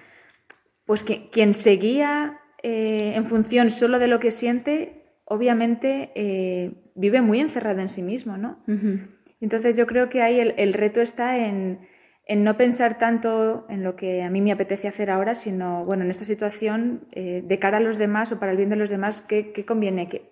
[0.87, 6.73] pues que, quien se guía eh, en función solo de lo que siente, obviamente eh,
[6.95, 8.59] vive muy encerrado en sí mismo, ¿no?
[8.67, 9.09] Uh -huh.
[9.41, 11.81] Entonces yo creo que ahí el, el reto está en,
[12.27, 16.05] en, no pensar tanto en lo que a mí me apetece hacer ahora, sino, bueno,
[16.05, 18.91] en esta situación, eh, de cara a los demás o para el bien de los
[18.91, 20.09] demás, ¿qué, qué conviene?
[20.09, 20.31] ¿Qué,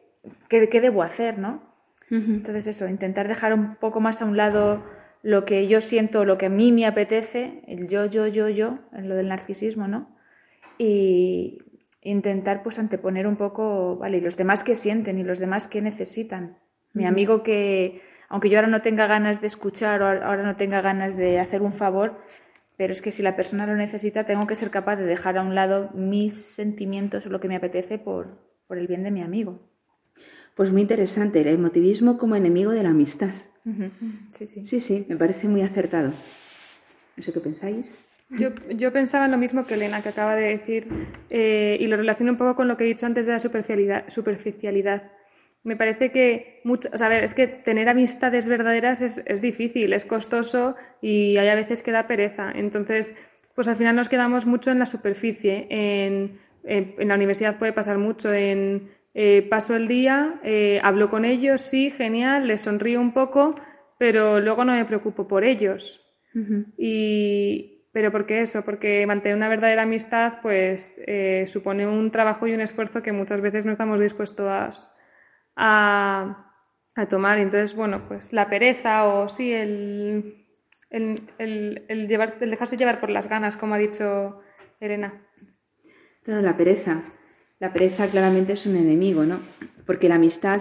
[0.48, 1.62] ¿Qué, ¿Qué, debo hacer, no?
[2.10, 2.34] Uh -huh.
[2.36, 4.82] Entonces eso, intentar dejar un poco más a un lado
[5.22, 8.78] lo que yo siento, lo que a mí me apetece, el yo, yo, yo, yo,
[8.92, 10.08] lo del narcisismo, ¿no?
[10.78, 11.58] Y,
[12.02, 15.82] intentar pues anteponer un poco, vale, y los demás que sienten y los demás que
[15.82, 16.58] necesitan.
[16.92, 20.80] Mi amigo que, aunque yo ahora no tenga ganas de escuchar o ahora no tenga
[20.80, 22.18] ganas de hacer un favor,
[22.76, 25.42] pero es que si la persona lo necesita, tengo que ser capaz de dejar a
[25.42, 29.22] un lado mis sentimientos o lo que me apetece por, por el bien de mi
[29.22, 29.60] amigo.
[30.56, 33.30] Pues muy interesante, el emotivismo como enemigo de la amistad.
[33.64, 33.90] Uh -huh.
[34.32, 34.64] sí, sí.
[34.64, 36.12] sí, sí, me parece muy acertado.
[37.16, 38.09] No sé qué pensáis.
[38.30, 40.86] Yo, yo, pensaba en lo mismo que Elena, que acaba de decir,
[41.30, 44.04] eh, y lo relaciono un poco con lo que he dicho antes de la superficialidad.
[44.08, 45.10] superficialidad.
[45.62, 49.42] Me parece que, mucho, o sea, a ver, es que tener amistades verdaderas es, es,
[49.42, 52.50] difícil, es costoso y hay a veces que da pereza.
[52.54, 53.16] Entonces,
[53.54, 55.66] pues al final nos quedamos mucho en la superficie.
[55.68, 61.10] En, en, en la universidad puede pasar mucho en eh, paso el día, eh, hablo
[61.10, 63.56] con ellos, sí, genial, les sonrío un poco,
[63.98, 66.00] pero luego no me preocupo por ellos.
[66.34, 66.64] Uh -huh.
[66.78, 68.62] Y, pero ¿por qué eso?
[68.62, 73.40] Porque mantener una verdadera amistad pues eh, supone un trabajo y un esfuerzo que muchas
[73.40, 74.46] veces no estamos dispuestos
[75.56, 76.54] a,
[76.94, 77.38] a, tomar.
[77.38, 80.46] Entonces, bueno, pues la pereza o sí, el,
[80.90, 84.40] el, el, llevar, el dejarse llevar por las ganas, como ha dicho
[84.78, 85.26] Elena.
[86.22, 87.02] Claro, la pereza.
[87.58, 89.40] La pereza claramente es un enemigo, ¿no?
[89.84, 90.60] Porque la amistad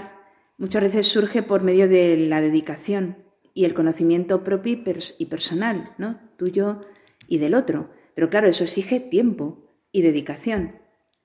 [0.57, 3.17] muchas veces surge por medio de la dedicación
[3.53, 4.81] y el conocimiento propio
[5.17, 6.19] y personal, ¿no?
[6.37, 6.81] Tuyo
[7.29, 7.89] y del otro.
[8.15, 10.75] Pero claro, eso exige tiempo y dedicación.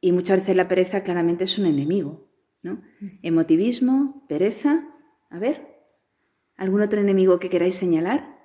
[0.00, 2.28] Y muchas veces la pereza claramente es un enemigo.
[2.62, 2.82] ¿no?
[3.22, 4.86] Emotivismo, pereza.
[5.30, 5.66] A ver,
[6.56, 8.38] ¿algún otro enemigo que queráis señalar?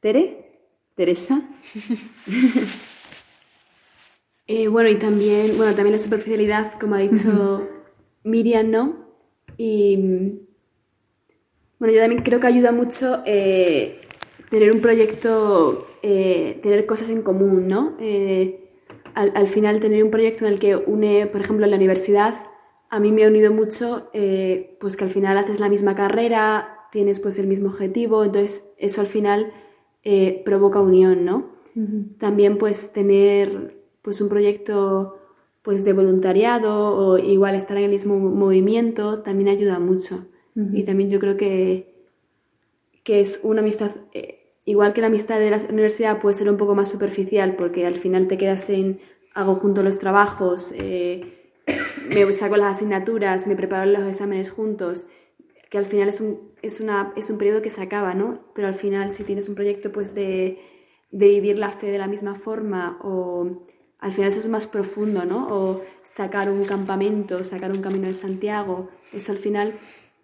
[0.00, 0.60] ¿Tere?
[0.94, 1.42] ¿Teresa?
[4.46, 7.68] eh, bueno, y también, bueno, también la superficialidad, como ha dicho
[8.24, 9.02] Miriam, ¿no?
[9.56, 9.96] Y
[11.78, 14.00] bueno, yo también creo que ayuda mucho eh,
[14.52, 17.96] tener un proyecto, eh, tener cosas en común, ¿no?
[17.98, 18.68] Eh,
[19.14, 22.34] al, al, final tener un proyecto en el que une, por ejemplo, la universidad,
[22.90, 26.86] a mí me ha unido mucho, eh, pues que al final haces la misma carrera,
[26.92, 29.54] tienes pues el mismo objetivo, entonces eso al final
[30.44, 31.36] provoca unión, ¿no?
[31.74, 32.18] Uh -huh.
[32.18, 35.16] También pues tener pues un proyecto
[35.62, 40.26] pues de voluntariado o igual estar en el mismo movimiento también ayuda mucho.
[40.56, 40.78] Uh -huh.
[40.78, 41.94] Y también yo creo que,
[43.04, 46.56] que es una amistad eh, igual que la amistad de la universidad puede ser un
[46.56, 49.00] poco más superficial porque al final te quedas en
[49.34, 51.52] hago juntos los trabajos, eh,
[52.08, 55.06] me saco las asignaturas, me preparo los exámenes juntos,
[55.70, 58.40] que al final es un, es, una, es un periodo que se acaba, ¿no?
[58.54, 60.60] Pero al final si tienes un proyecto pues de,
[61.10, 63.64] de vivir la fe de la misma forma o
[63.98, 65.48] al final eso es más profundo, ¿no?
[65.48, 69.72] O sacar un campamento, sacar un camino de Santiago, eso al final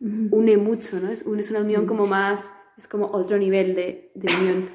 [0.01, 1.11] une mucho, ¿no?
[1.11, 1.87] Es, es una unión sí.
[1.87, 4.71] como más es como otro nivel de, de unión.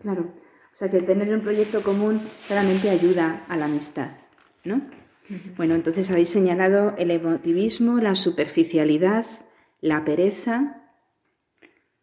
[0.00, 0.22] Claro,
[0.72, 4.10] o sea que tener un proyecto común claramente ayuda a la amistad,
[4.64, 4.76] ¿no?
[4.76, 5.56] Uh -huh.
[5.56, 9.26] Bueno, entonces habéis señalado el emotivismo, la superficialidad,
[9.80, 10.82] la pereza,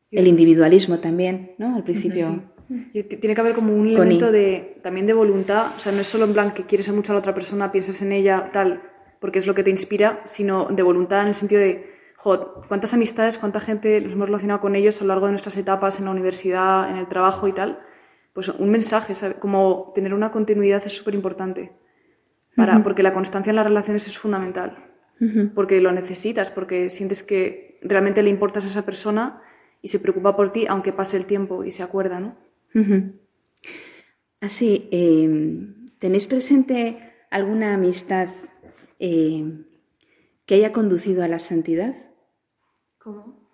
[0.10, 1.76] el individualismo también, ¿no?
[1.76, 2.44] Al principio.
[2.68, 3.04] Sí.
[3.04, 6.26] Tiene que haber como un elemento de, también de voluntad, o sea, no es solo
[6.26, 8.82] en plan que quieres mucho a la otra persona, piensas en ella, tal,
[9.20, 11.91] porque es lo que te inspira, sino de voluntad en el sentido de
[12.24, 15.58] jo, cuántas amistades, cuánta gente nos hemos relacionado con ellos a lo largo de nuestras
[15.58, 17.80] etapas en la universidad, en el trabajo y tal.
[18.34, 21.72] Pues un mensaje, como tener una continuidad es súper importante.
[22.56, 22.84] Para, uh -huh.
[22.84, 24.78] Porque la constancia en las relaciones es fundamental.
[25.20, 25.54] Uh -huh.
[25.56, 29.42] Porque lo necesitas, porque sientes que realmente le importas a esa persona
[29.82, 32.36] y se preocupa por ti aunque pase el tiempo y se acuerda, ¿no?
[34.42, 36.98] Así, em, ¿tenéis presente
[37.32, 38.30] alguna amistad
[39.00, 39.66] em,
[40.46, 41.96] que haya conducido a la santidad?
[43.04, 43.48] ¿Cómo?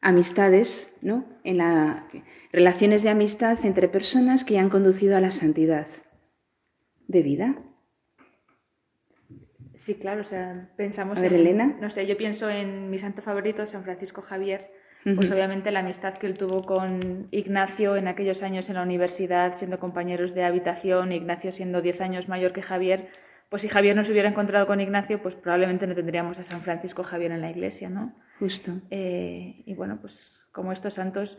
[0.00, 1.24] Amistades, ¿no?
[1.44, 2.08] En la
[2.52, 5.86] relaciones de amistad entre personas que hayan conducido a la santidad
[7.08, 7.56] de vida.
[9.74, 11.76] Sí, claro, o sea, pensamos A ver, en, Elena.
[11.80, 14.70] no sé, yo pienso en mi santo favorito, San Francisco Javier,
[15.16, 19.54] pues obviamente la amistad que él tuvo con Ignacio en aquellos años en la universidad,
[19.54, 23.08] siendo compañeros de habitación, Ignacio siendo 10 años mayor que Javier,
[23.52, 26.62] pues si Javier no se hubiera encontrado con Ignacio, pues probablemente no tendríamos a San
[26.62, 28.14] Francisco Javier en la iglesia, ¿no?
[28.38, 28.72] Justo.
[28.90, 31.38] Eh, y bueno, pues como estos santos.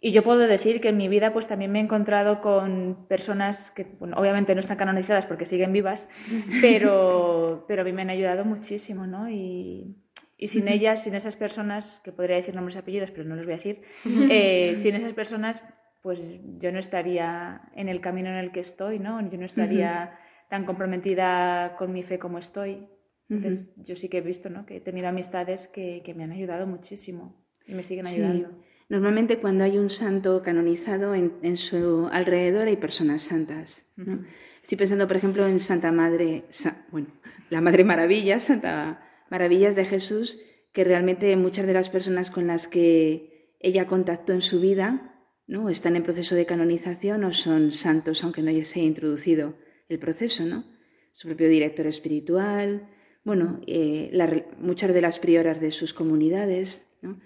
[0.00, 3.72] Y yo puedo decir que en mi vida pues también me he encontrado con personas
[3.72, 6.08] que bueno, obviamente no están canonizadas porque siguen vivas,
[6.62, 9.28] pero, pero a mí me han ayudado muchísimo, ¿no?
[9.28, 9.98] Y,
[10.38, 13.44] y sin ellas, sin esas personas, que podría decir nombres y apellidos, pero no los
[13.44, 13.82] voy a decir,
[14.30, 15.62] eh, sin esas personas
[16.00, 19.20] pues yo no estaría en el camino en el que estoy, ¿no?
[19.28, 20.18] Yo no estaría
[20.50, 22.86] tan comprometida con mi fe como estoy.
[23.30, 24.66] Entonces yo sí que he visto, ¿no?
[24.66, 28.16] Que he tenido amistades que, que me han ayudado muchísimo y me siguen Sí.
[28.16, 28.48] ayudando.
[28.88, 33.92] Normalmente cuando hay un santo canonizado en, en su alrededor hay personas santas.
[33.96, 34.14] ¿no?
[34.14, 34.24] Ujú.
[34.60, 37.06] Estoy pensando, por ejemplo, en Santa Madre, Sa- bueno,
[37.50, 40.40] la Madre Maravilla, Santa Maravillas de Jesús,
[40.72, 45.14] que realmente muchas de las personas con las que ella contactó en su vida,
[45.46, 45.68] ¿no?
[45.70, 49.54] Están en proceso de canonización o son santos, aunque no se haya introducido
[49.90, 50.64] el proceso, ¿no?
[51.12, 52.88] Su propio director espiritual,
[53.24, 57.20] bueno, eh, la muchas de las prioras de sus comunidades, ¿no?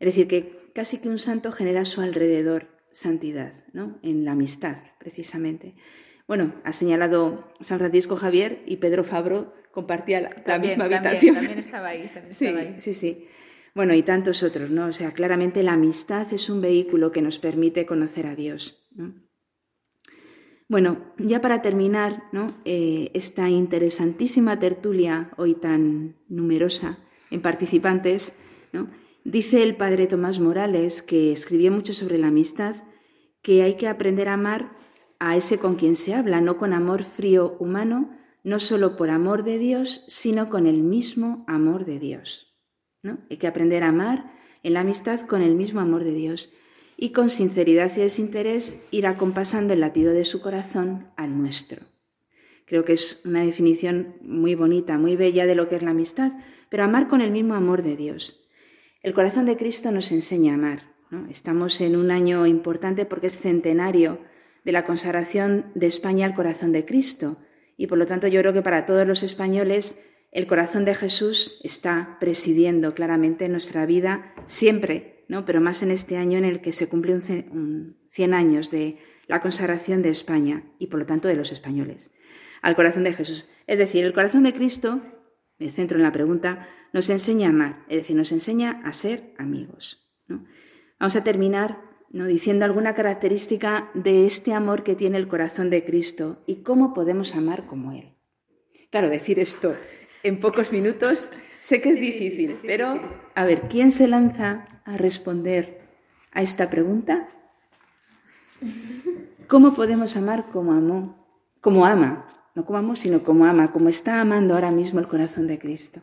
[0.00, 3.98] Es decir, que casi que un santo genera a su alrededor santidad, ¿no?
[4.02, 5.74] En la amistad, precisamente.
[6.26, 11.06] Bueno, ha señalado San Francisco Javier y Pedro Fabro compartía la, la También, misma también,
[11.06, 11.34] habitación.
[11.34, 12.74] también estaba ahí, también sí, estaba ahí.
[12.78, 13.26] sí, sí.
[13.74, 14.86] Bueno, y tantos otros, ¿no?
[14.86, 19.14] O sea, claramente la amistad es un vehículo que nos permite conocer a Dios, ¿no?
[20.70, 22.22] Bueno, ya para terminar.
[22.64, 26.96] Eh, esta interesantísima tertulia, hoy tan numerosa
[27.32, 28.40] en participantes,
[29.24, 32.76] dice el padre Tomás Morales, que escribió mucho sobre la amistad,
[33.42, 34.70] que hay que aprender a amar
[35.18, 39.42] a ese con quien se habla, no con amor frío humano, no solo por amor
[39.42, 42.56] de Dios, sino con el mismo amor de Dios.
[43.02, 43.18] ¿no?
[43.28, 44.30] Hay que aprender a amar
[44.62, 46.52] en la amistad con el mismo amor de Dios
[47.02, 51.86] y con sinceridad y desinterés ir acompasando el latido de su corazón al nuestro.
[52.66, 56.32] Creo que es una definición muy bonita, muy bella de lo que es la amistad,
[56.68, 58.46] pero amar con el mismo amor de Dios.
[59.02, 60.82] El corazón de Cristo nos enseña a amar.
[61.10, 61.26] ¿no?
[61.30, 64.18] Estamos en un año importante porque es centenario
[64.66, 67.38] de la consagración de España al corazón de Cristo
[67.78, 71.62] y por lo tanto yo creo que para todos los españoles el corazón de Jesús
[71.64, 75.44] está presidiendo claramente nuestra vida siempre, ¿no?
[75.46, 78.70] pero más en este año en el que se cumple un ce- un 100 años
[78.70, 82.12] de la consagración de España y por lo tanto de los españoles
[82.62, 83.48] al corazón de Jesús.
[83.66, 85.00] Es decir, el corazón de Cristo,
[85.58, 89.32] me centro en la pregunta, nos enseña a amar, es decir, nos enseña a ser
[89.38, 89.84] amigos.
[90.98, 91.78] Vamos a terminar
[92.10, 92.26] ¿no?
[92.26, 97.34] diciendo alguna característica de este amor que tiene el corazón de Cristo y cómo podemos
[97.36, 98.16] amar como Él.
[98.90, 99.74] Claro, decir esto
[100.22, 103.00] en pocos minutos sé que es difícil, pero
[103.34, 105.80] a ver, ¿quién se lanza a responder
[106.32, 107.28] a esta pregunta?
[109.46, 111.26] ¿Cómo podemos amar como amó,
[111.60, 112.26] como ama?
[112.54, 116.00] No como amó, sino como ama, como está amando ahora mismo el corazón de Cristo.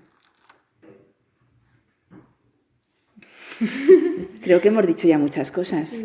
[4.41, 5.99] Creo que hemos dicho ya muchas cosas.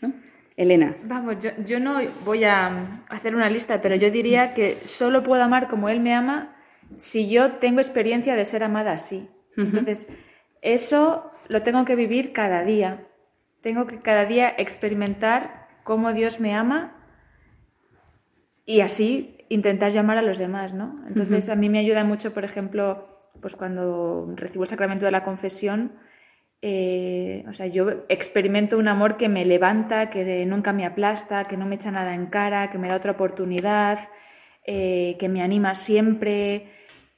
[0.00, 0.12] ¿no?
[0.56, 0.96] Elena.
[1.04, 5.42] Vamos, yo, yo no voy a hacer una lista, pero yo diría que solo puedo
[5.42, 6.56] amar como Él me ama
[6.96, 9.28] si yo tengo experiencia de ser amada así.
[9.56, 10.08] Entonces,
[10.62, 13.06] eso lo tengo que vivir cada día.
[13.60, 16.96] Tengo que cada día experimentar cómo Dios me ama
[18.64, 21.00] y así intentar llamar a los demás, ¿no?
[21.06, 25.24] Entonces, a mí me ayuda mucho, por ejemplo, pues cuando recibo el sacramento de la
[25.24, 25.92] confesión,
[26.62, 31.44] eh, o sea, yo experimento un amor que me levanta, que de- nunca me aplasta,
[31.44, 33.98] que no me echa nada en cara, que me da otra oportunidad,
[34.64, 36.68] eh, que me anima siempre,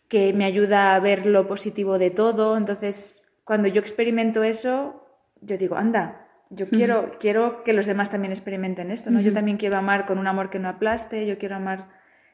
[0.08, 2.56] que me ayuda a ver lo positivo de todo.
[2.56, 5.06] Entonces, cuando yo experimento eso,
[5.40, 9.20] yo digo, anda, yo quiero, quiero que los demás también experimenten esto, ¿no?
[9.20, 9.34] Yo Ujú.
[9.34, 11.88] también quiero amar con un amor que no aplaste, yo quiero amar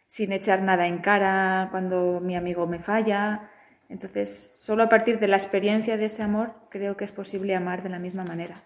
[0.07, 3.49] sin echar nada en cara cuando mi amigo me falla.
[3.89, 7.83] Entonces, solo a partir de la experiencia de ese amor creo que es posible amar
[7.83, 8.63] de la misma manera.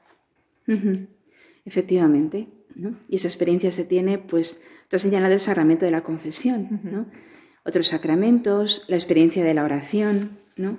[0.67, 1.07] Ujú.
[1.65, 2.97] Efectivamente, ¿no?
[3.09, 7.07] Y esa experiencia se tiene, pues, tú has señalado el sacramento de la confesión, ¿no?
[7.65, 10.79] Otros sacramentos, la experiencia de la oración, ¿no?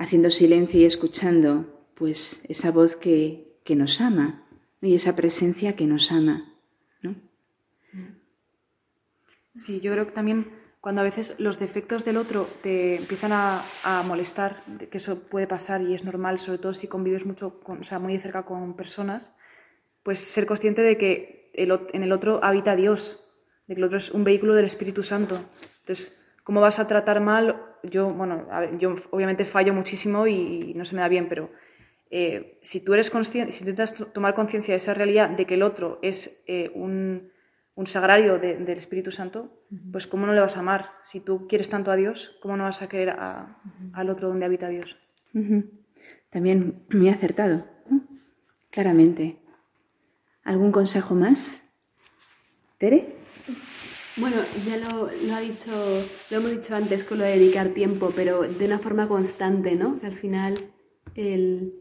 [0.00, 4.46] Haciendo silencio y escuchando, pues, esa voz que, que nos ama
[4.80, 6.54] y esa presencia que nos ama.
[7.02, 7.14] ¿no?
[9.54, 13.62] Sí, yo creo que también cuando a veces los defectos del otro te empiezan a,
[14.06, 17.84] molestar, que eso puede pasar y es normal, sobre todo si convives mucho, con, o
[17.84, 19.36] sea, muy de cerca con personas,
[20.02, 23.28] pues ser consciente de que en el otro habita Dios,
[23.66, 25.38] de que el otro es un vehículo del Espíritu Santo.
[25.80, 27.59] Entonces, ¿cómo vas a tratar mal?
[27.82, 28.46] Yo, bueno,
[28.78, 31.50] yo obviamente fallo muchísimo y, no se me da bien, pero
[32.10, 35.62] eh, si tú eres consciente, si intentas tomar conciencia de esa realidad de que el
[35.62, 37.30] otro es eh, un
[37.80, 40.90] un sagrario del Espíritu Santo, pues ¿cómo no le vas a amar?
[41.02, 44.68] Si tú quieres tanto a Dios, ¿cómo no vas a querer al otro donde habita
[44.68, 44.98] Dios?
[46.28, 47.66] También muy acertado,
[48.70, 49.38] claramente.
[50.44, 51.74] ¿Algún consejo más?
[52.76, 53.14] ¿Tere?
[54.16, 55.70] Bueno, ya lo, ha dicho,
[56.30, 60.00] lo hemos dicho antes con lo de dedicar tiempo, pero de una forma constante, ¿no?
[60.00, 60.72] Que al final,
[61.14, 61.80] el,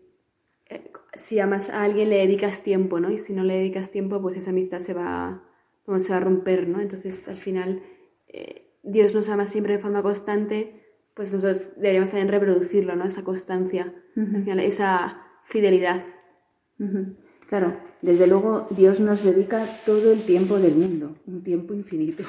[0.68, 3.12] eh, si amas a alguien le dedicas tiempo, ¿no?
[3.12, 5.44] Y si no le dedicas tiempo, pues esa amistad se va,
[5.86, 6.80] cómo se va a romper, ¿no?
[6.80, 7.82] Entonces, al final,
[8.28, 10.84] eh, Dios nos ama siempre de forma constante,
[11.16, 13.06] pues nosotros deberíamos también reproducirlo, ¿no?
[13.06, 13.94] Esa constancia,
[14.46, 16.02] esa fidelidad.
[17.50, 22.24] Claro, desde luego Dios nos dedica todo el tiempo del mundo, un tiempo infinito.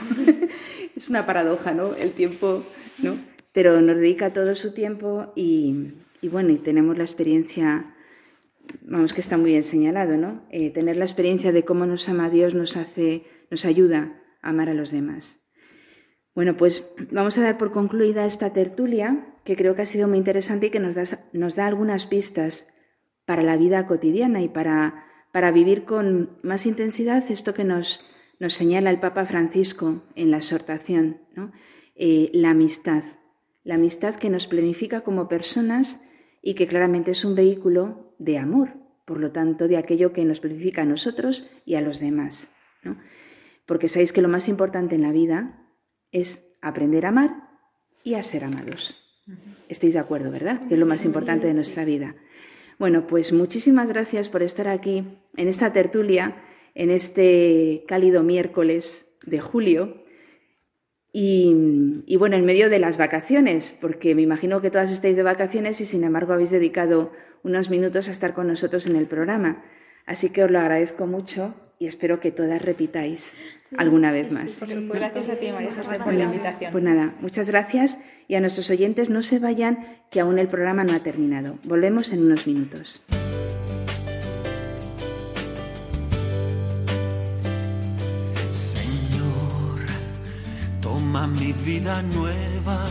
[0.97, 1.95] es una paradoja, ¿no?
[1.95, 2.63] El tiempo,
[3.03, 3.17] ¿no?
[3.53, 5.93] Pero nos dedica todo su tiempo y,
[6.23, 7.95] y bueno, y tenemos la experiencia
[8.83, 10.43] vamos que está muy bien señalado, ¿no?
[10.51, 14.71] Eh, tener la experiencia de cómo nos ama Dios nos hace nos ayuda a amar
[14.71, 15.51] a los demás.
[16.35, 20.17] Bueno, pues vamos a dar por concluida esta tertulia, que creo que ha sido muy
[20.17, 21.03] interesante y que nos da,
[21.35, 22.73] nos da algunas pistas
[23.27, 28.07] para la vida cotidiana y para, para vivir con más intensidad esto que nos,
[28.39, 31.21] nos señala el Papa Francisco en la exhortación,
[31.95, 33.03] eh, la amistad.
[33.63, 36.09] La amistad que nos planifica como personas
[36.43, 38.71] y que claramente es un vehículo de amor,
[39.07, 42.55] por lo tanto, de aquello que nos planifica a nosotros y a los demás.
[42.83, 42.97] ¿no?
[43.71, 45.65] porque sabéis que lo más importante en la vida
[46.11, 47.31] es aprender a amar
[48.03, 49.01] y a ser amados.
[49.69, 50.67] ¿Estáis de acuerdo, verdad?
[50.67, 52.17] Que es lo más importante de nuestra vida.
[52.81, 55.05] Bueno, pues muchísimas gracias por estar aquí
[55.37, 56.43] en esta tertulia,
[56.75, 60.03] en este cálido miércoles de julio.
[61.13, 65.23] Y, y, bueno, en medio de las vacaciones, porque me imagino que todas estáis de
[65.23, 67.13] vacaciones y sin embargo habéis dedicado
[67.43, 69.63] unos minutos a estar con nosotros en el programa.
[70.07, 73.37] Así que os lo agradezco mucho y espero que todas repitáis
[73.77, 74.65] alguna vez más.
[74.89, 75.69] gracias a ti, María
[76.03, 76.73] por la invitación.
[76.73, 80.85] Pues nada, muchas gracias y a nuestros oyentes no se vayan, que aún el programa
[80.85, 81.59] no ha terminado.
[81.65, 83.03] Volvemos en unos minutos.
[88.53, 89.81] Señor,
[90.81, 92.87] toma mi vida nueva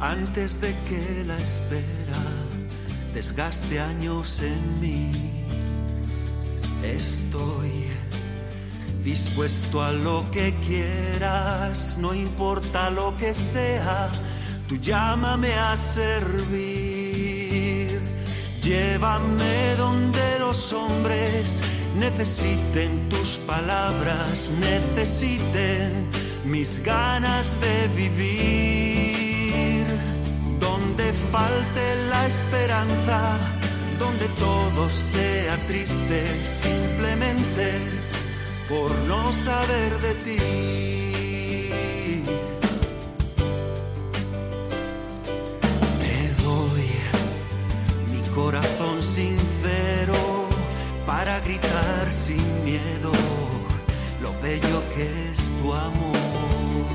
[0.00, 2.22] antes de que la espera
[3.12, 5.12] desgaste años en mí.
[6.82, 7.88] Estoy
[9.04, 14.08] dispuesto a lo que quieras, no importa lo que sea,
[14.68, 16.36] tú llámame a servir.
[18.62, 21.60] Llévame donde los hombres
[21.98, 26.06] necesiten tus palabras, necesiten
[26.44, 29.86] mis ganas de vivir.
[30.58, 33.38] Donde falte la esperanza,
[33.98, 37.78] donde todo sea triste, simplemente
[38.68, 41.15] por no saber de ti.
[49.16, 50.46] Sincero
[51.06, 53.12] para gritar sin miedo
[54.20, 56.86] lo bello que es tu amor.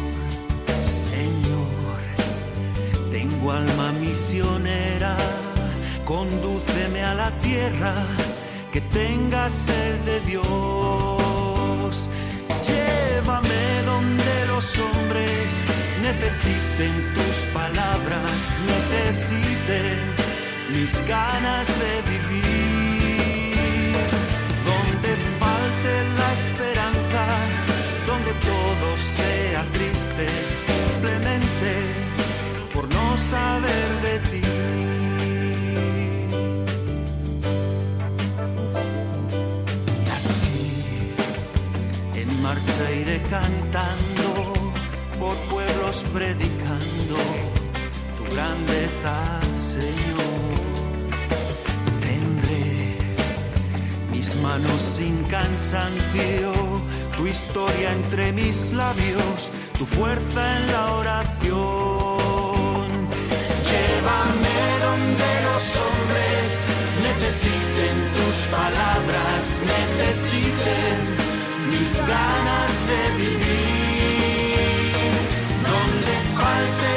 [0.83, 1.99] Señor,
[3.09, 5.17] tengo alma misionera,
[6.05, 7.95] condúceme a la tierra
[8.71, 12.09] que tenga sed de Dios
[12.67, 15.47] Llévame donde los hombres
[16.03, 18.39] necesiten tus palabras,
[18.73, 20.20] necesiten
[20.71, 22.41] mis ganas de vivir.
[24.69, 25.09] Donde
[25.39, 27.23] falte la esperanza,
[28.07, 30.25] donde todo sea triste,
[30.69, 31.71] simplemente
[32.73, 34.41] por no saber de ti.
[42.41, 44.53] marcha iré cantando,
[45.19, 47.17] por pueblos predicando
[48.17, 50.30] tu grandeza, Señor.
[54.37, 56.53] Manos sin cansancio,
[57.17, 62.87] tu historia entre mis labios, tu fuerza en la oración.
[63.69, 64.57] Llévame
[64.87, 66.65] donde los hombres
[67.07, 69.43] necesiten tu tus palabras
[69.75, 70.97] necesiten
[71.69, 74.61] mis ganas de vivir.
[75.69, 76.91] Donde falte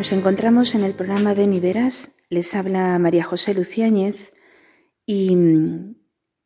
[0.00, 2.16] Nos encontramos en el programa Ven y Verás.
[2.30, 4.32] Les habla María José Luciáñez
[5.04, 5.94] y mm,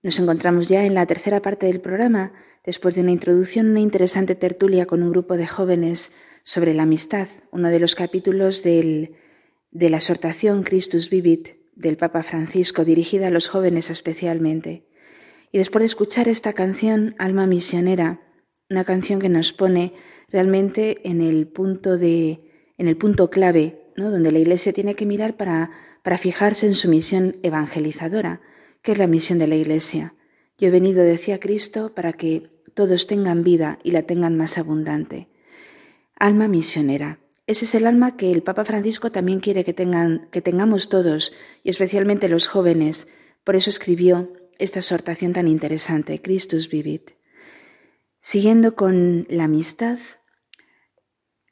[0.03, 2.33] nos encontramos ya en la tercera parte del programa,
[2.65, 7.29] después de una introducción, una interesante tertulia con un grupo de jóvenes sobre la amistad,
[7.53, 9.15] uno de los capítulos del-
[9.71, 14.89] de la exhortación Christus Vivit del Papa Francisco, dirigida a los jóvenes especialmente.
[15.53, 18.21] Y después de escuchar esta canción, Alma Misionera,
[18.69, 19.93] una canción que nos pone
[20.29, 22.44] realmente en el punto de,
[22.79, 24.11] en el punto clave, ¿no?
[24.11, 25.71] donde la Iglesia tiene que mirar para,
[26.03, 28.41] para fijarse en su misión evangelizadora,
[28.83, 30.15] que es la misión de la Iglesia.
[30.59, 35.29] Yo he venido, decía Cristo, para que todos tengan vida y la tengan más abundante.
[36.17, 37.19] Alma misionera.
[37.47, 41.33] Ese es el alma que el Papa Francisco también quiere que, tengan, que tengamos todos,
[41.63, 43.09] y especialmente los jóvenes.
[43.45, 47.11] Por eso escribió esta exhortación tan interesante, Christus Vivit.
[48.21, 49.99] Siguiendo con la amistad,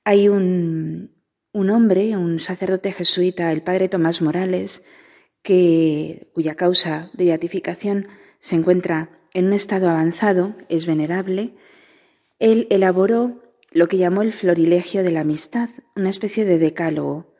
[0.04, 1.14] hay un,
[1.52, 4.86] un hombre, un sacerdote jesuita, el padre Tomás Morales,
[5.42, 8.08] que, cuya causa de beatificación
[8.40, 11.54] se encuentra en un estado avanzado, es venerable,
[12.38, 17.34] él elaboró lo que llamó el florilegio de la amistad, una especie de decálogo,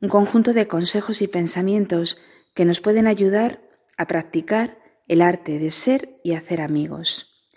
[0.00, 2.18] un conjunto de consejos y pensamientos
[2.54, 3.60] que nos pueden ayudar
[3.96, 7.48] a practicar el arte de ser y hacer amigos.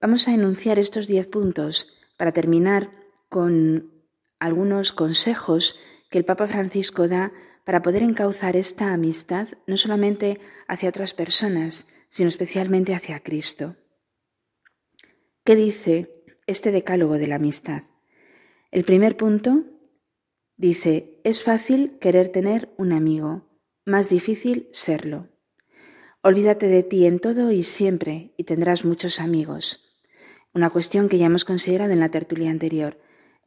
[0.00, 2.90] Vamos a enunciar estos diez puntos para terminar
[3.36, 3.92] con
[4.38, 5.78] algunos consejos
[6.08, 7.34] que el Papa Francisco da
[7.64, 13.76] para poder encauzar esta amistad no solamente hacia otras personas, sino especialmente hacia Cristo.
[15.44, 17.82] ¿Qué dice este decálogo de la amistad?
[18.70, 19.64] El primer punto
[20.56, 23.50] dice, es fácil querer tener un amigo,
[23.84, 25.28] más difícil serlo.
[26.22, 29.94] Olvídate de ti en todo y siempre y tendrás muchos amigos.
[30.54, 32.96] Una cuestión que ya hemos considerado en la tertulia anterior.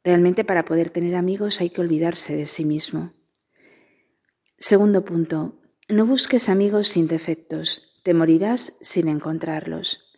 [0.04, 3.14] Realmente para poder tener amigos hay que olvidarse de sí mismo.
[4.58, 10.14] Segundo punto, no busques amigos sin defectos, te morirás sin encontrarlos.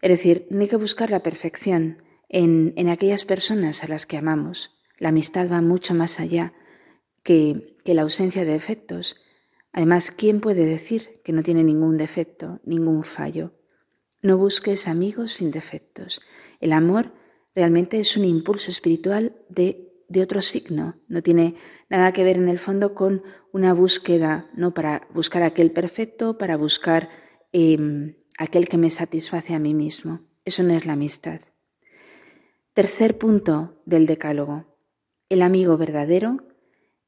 [0.00, 4.16] Es decir, no hay que buscar la perfección en, en aquellas personas a las que
[4.16, 4.76] amamos.
[4.98, 6.52] La amistad va mucho más allá
[7.22, 9.16] que, que la ausencia de defectos.
[9.72, 13.52] Además, ¿quién puede decir que no tiene ningún defecto, ningún fallo?
[14.20, 16.20] No busques amigos sin defectos.
[16.60, 17.12] El amor
[17.54, 20.96] realmente es un impulso espiritual de, de otro signo.
[21.08, 21.56] No tiene
[21.88, 23.22] nada que ver en el fondo con
[23.52, 27.10] una búsqueda, no para buscar aquel perfecto, para buscar
[27.52, 30.20] eh, aquel que me satisface a mí mismo.
[30.44, 31.40] Eso no es la amistad.
[32.74, 34.64] Tercer punto del decálogo.
[35.28, 36.38] El amigo verdadero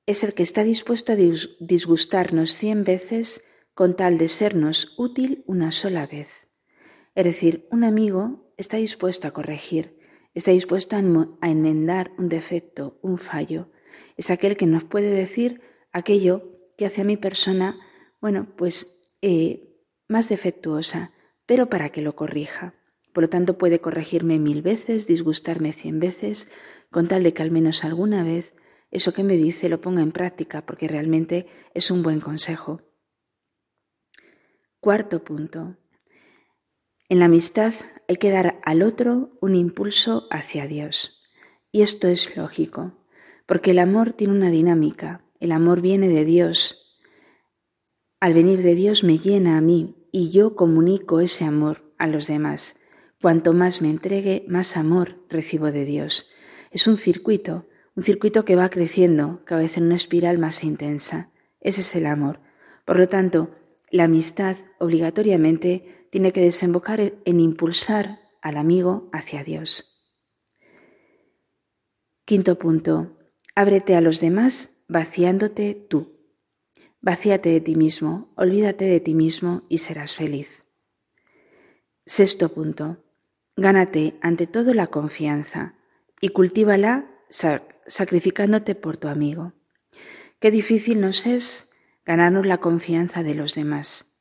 [0.07, 5.73] es el que está dispuesto a disgustarnos cien veces con tal de sernos útil una
[5.73, 6.29] sola vez.
[7.15, 9.99] Es decir, un amigo está dispuesto a corregir,
[10.35, 13.71] está dispuesto a enmendar un defecto, un fallo.
[14.17, 15.61] Es aquel que nos puede decir
[15.93, 17.79] aquello que hace a mi persona,
[18.21, 19.79] bueno, pues eh,
[20.09, 21.13] más defectuosa,
[21.47, 22.75] pero para que lo corrija.
[23.13, 26.51] Por lo tanto, puede corregirme mil veces, disgustarme cien veces,
[26.91, 28.55] con tal de que al menos alguna vez
[28.91, 32.83] eso que me dice lo ponga en práctica, porque realmente es un buen consejo.
[34.81, 35.77] Cuarto punto.
[37.09, 37.73] En la amistad
[38.09, 41.23] hay que dar al otro un impulso hacia Dios.
[41.73, 42.93] Y esto es lógico,
[43.47, 47.01] porque el amor tiene una dinámica, el amor viene de Dios.
[48.21, 52.27] Al venir de Dios me llena a mí y yo comunico ese amor a los
[52.27, 52.81] demás.
[53.21, 56.31] Cuanto más me entregue, más amor recibo de Dios.
[56.71, 61.33] Es un circuito, un circuito que va creciendo, cada vez en una espiral más intensa.
[61.61, 62.41] Ese es el amor.
[62.85, 63.51] Por lo tanto,
[63.91, 70.15] la amistad obligatoriamente tiene que desembocar en impulsar al amigo hacia Dios.
[72.25, 73.19] Quinto punto.
[73.57, 76.17] Ábrete a los demás vaciándote tú.
[77.01, 80.63] Vacíate de ti mismo, olvídate de ti mismo y serás feliz.
[82.07, 82.99] Sexto punto.
[83.57, 85.75] Gánate ante todo la confianza
[86.21, 89.55] y cultívala sacrificándote por tu amigo.
[90.39, 91.73] Qué difícil nos es
[92.05, 94.13] ganarnos la confianza de los demás.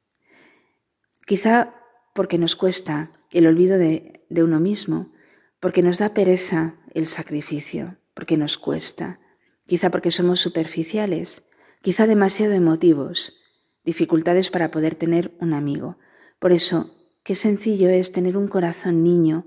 [1.27, 1.75] Quizá
[2.13, 5.11] porque nos cuesta el olvido de, de uno mismo,
[5.59, 9.19] porque nos da pereza el sacrificio, porque nos cuesta,
[9.65, 11.49] quizá porque somos superficiales,
[11.81, 13.41] quizá demasiado emotivos,
[13.83, 15.97] dificultades para poder tener un amigo.
[16.39, 16.91] Por eso
[17.23, 19.45] Qué sencillo es tener un corazón niño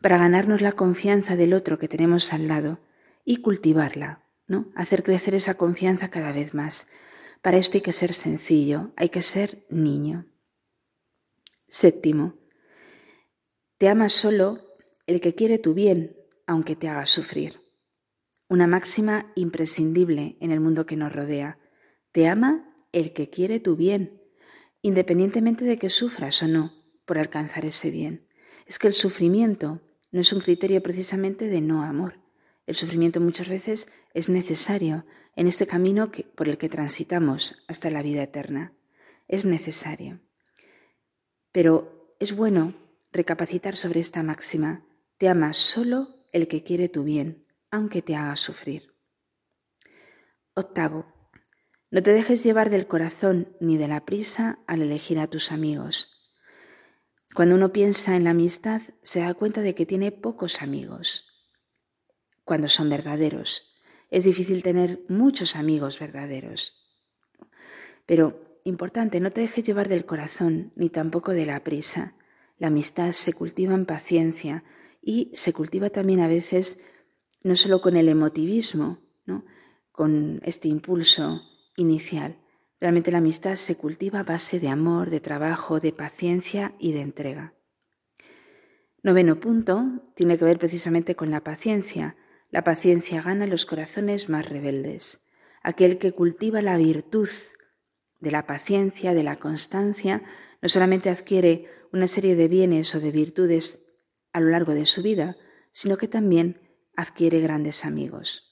[0.00, 2.78] para ganarnos la confianza del otro que tenemos al lado
[3.22, 4.72] y cultivarla, ¿no?
[4.74, 6.88] Hacer crecer esa confianza cada vez más.
[7.42, 10.24] Para esto hay que ser sencillo, hay que ser niño.
[11.72, 12.34] Séptimo,
[13.78, 14.58] te ama solo
[15.06, 16.14] el que quiere tu bien,
[16.46, 17.62] aunque te haga sufrir.
[18.46, 21.58] Una máxima imprescindible en el mundo que nos rodea.
[22.12, 24.20] Te ama el que quiere tu bien,
[24.82, 26.74] independientemente de que sufras o no
[27.06, 28.28] por alcanzar ese bien.
[28.66, 32.20] Es que el sufrimiento no es un criterio precisamente de no amor.
[32.66, 35.06] El sufrimiento muchas veces es necesario
[35.36, 38.74] en este camino por el que transitamos hasta la vida eterna.
[39.26, 40.20] Es necesario.
[41.52, 42.74] Pero es bueno
[43.12, 44.84] recapacitar sobre esta máxima.
[45.18, 48.94] Te ama solo el que quiere tu bien, aunque te haga sufrir.
[50.54, 51.06] Octavo.
[51.90, 56.18] No te dejes llevar del corazón ni de la prisa al elegir a tus amigos.
[57.34, 61.28] Cuando uno piensa en la amistad, se da cuenta de que tiene pocos amigos.
[62.44, 63.78] Cuando son verdaderos.
[64.10, 66.74] Es difícil tener muchos amigos verdaderos.
[68.04, 72.14] Pero, importante, no te dejes llevar del corazón ni tampoco de la prisa.
[72.58, 74.64] La amistad se cultiva en paciencia
[75.00, 76.84] y se cultiva también a veces
[77.42, 79.44] no solo con el emotivismo, ¿no?
[79.90, 81.42] con este impulso
[81.76, 82.38] inicial,
[82.82, 87.02] Realmente la amistad se cultiva a base de amor, de trabajo, de paciencia y de
[87.02, 87.54] entrega.
[89.04, 92.16] Noveno punto tiene que ver precisamente con la paciencia.
[92.50, 95.30] La paciencia gana los corazones más rebeldes.
[95.62, 97.28] Aquel que cultiva la virtud
[98.22, 100.22] de la paciencia, de la constancia,
[100.62, 103.84] no solamente adquiere una serie de bienes o de virtudes
[104.32, 105.36] a lo largo de su vida,
[105.72, 106.60] sino que también
[106.96, 108.48] adquiere grandes amigos.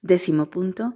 [0.00, 0.94] Décimo punto,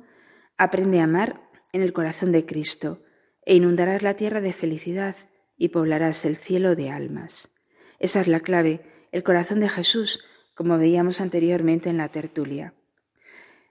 [0.56, 3.02] aprende a amar en el corazón de Cristo,
[3.44, 5.16] e inundarás la tierra de felicidad
[5.56, 7.52] y poblarás el cielo de almas.
[7.98, 10.24] Esa es la clave, el corazón de Jesús,
[10.54, 12.74] como veíamos anteriormente en la tertulia.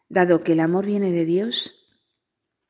[0.09, 1.82] Dado que el amor viene de Dios,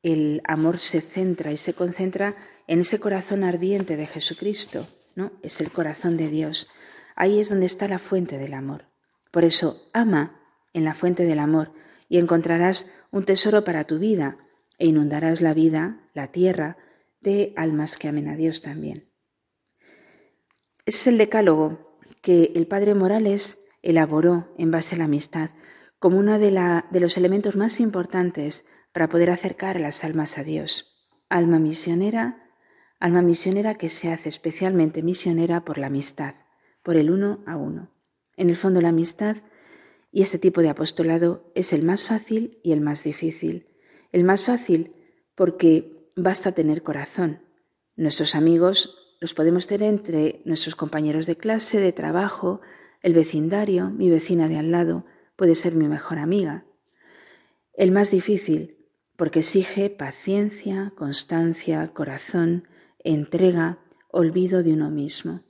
[0.04, 2.36] el amor se centra y se concentra
[2.68, 4.86] en ese corazón ardiente de Jesucristo,
[5.16, 5.32] ¿no?
[5.42, 6.68] Es el corazón de Dios.
[7.16, 8.84] Ahí es donde está la fuente del amor.
[9.30, 10.40] Por eso, ama
[10.74, 11.72] en la fuente del amor
[12.08, 14.36] y encontrarás un tesoro para tu vida,
[14.78, 16.76] e inundarás la vida, la tierra,
[17.20, 19.08] de almas que amen a Dios también.
[20.84, 25.50] Ese es el decálogo que el padre Morales elaboró en base a la amistad
[25.98, 26.50] como uno de,
[26.90, 31.04] de los elementos más importantes para poder acercar a las almas a Dios.
[31.28, 32.48] Alma misionera,
[33.00, 36.36] alma misionera que se hace especialmente misionera por la amistad,
[36.84, 37.90] por el uno a uno.
[38.36, 39.38] En el fondo la amistad
[40.12, 43.66] y este tipo de apostolado es el más fácil y el más difícil,
[44.12, 44.94] el más fácil
[45.34, 47.40] porque basta tener corazón.
[47.96, 52.60] Nuestros amigos los podemos tener entre nuestros compañeros de clase, de trabajo,
[53.02, 56.64] el vecindario, mi vecina de al lado, puede ser mi mejor amiga.
[57.72, 58.83] El más difícil
[59.16, 63.78] porque exige paciencia, constancia, corazón, entrega,
[64.10, 65.42] olvido de uno mismo.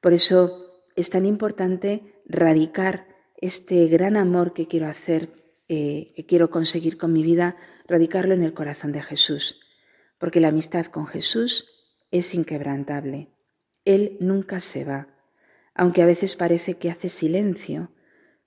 [0.00, 3.06] Por eso es tan importante radicar
[3.40, 5.30] este gran amor que quiero hacer,
[5.68, 9.60] eh, que quiero conseguir con mi vida, radicarlo en el corazón de Jesús,
[10.18, 11.66] porque la amistad con Jesús
[12.10, 13.34] es inquebrantable.
[13.84, 15.08] Él nunca se va,
[15.74, 17.92] aunque a veces parece que hace silencio.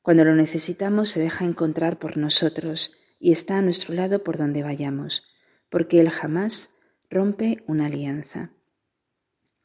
[0.01, 4.63] Cuando lo necesitamos se deja encontrar por nosotros y está a nuestro lado por donde
[4.63, 5.23] vayamos,
[5.69, 8.49] porque Él jamás rompe una alianza.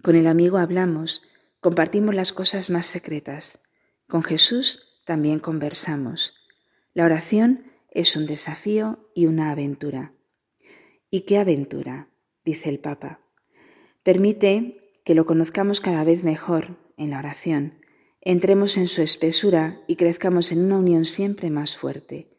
[0.03, 1.23] Con el amigo hablamos,
[1.61, 3.65] compartimos las cosas más secretas.
[4.07, 6.35] Con Jesús también conversamos.
[6.93, 10.13] La oración es un desafío y una aventura.
[11.11, 12.09] ¿Y qué aventura?
[12.45, 13.21] dice el Papa.
[14.03, 17.79] Permite que lo conozcamos cada vez mejor en la oración,
[18.21, 22.36] entremos en su espesura y crezcamos en una unión siempre más fuerte.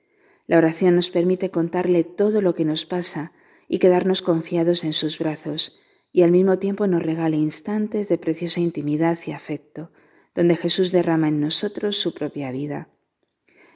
[0.48, 3.34] La oración nos permite contarle todo lo que nos pasa
[3.68, 5.78] y quedarnos confiados en sus brazos,
[6.14, 9.92] y al mismo tiempo nos regale instantes de preciosa intimidad y afecto,
[10.34, 12.88] donde Jesús derrama en nosotros su propia vida.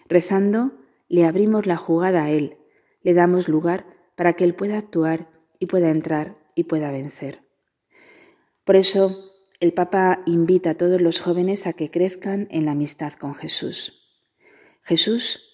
[0.08, 0.72] Rezando,
[1.10, 2.58] le abrimos la jugada a Él,
[3.04, 7.42] le damos lugar para que Él pueda actuar y pueda entrar y pueda vencer.
[8.64, 13.14] Por eso, el Papa invita a todos los jóvenes a que crezcan en la amistad
[13.14, 14.08] con Jesús.
[14.84, 15.51] Jesús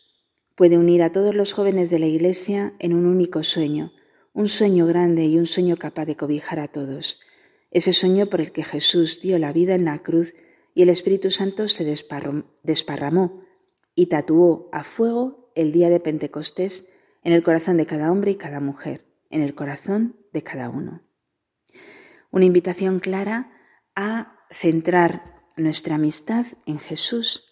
[0.58, 3.93] puede unir a todos los jóvenes de la Iglesia en un único sueño,
[4.34, 7.22] un sueño grande y un sueño capaz de cobijar a todos,
[7.70, 10.34] ese sueño por el que Jesús dio la vida en la cruz
[10.74, 11.86] y el Espíritu Santo se
[12.64, 13.43] desparramó
[13.93, 16.91] y tatuó a fuego el día de Pentecostés
[17.24, 21.03] en el corazón de cada hombre y cada mujer, en el corazón de cada uno.
[22.32, 23.51] Una invitación clara
[23.95, 27.43] a centrar nuestra amistad en Jesús,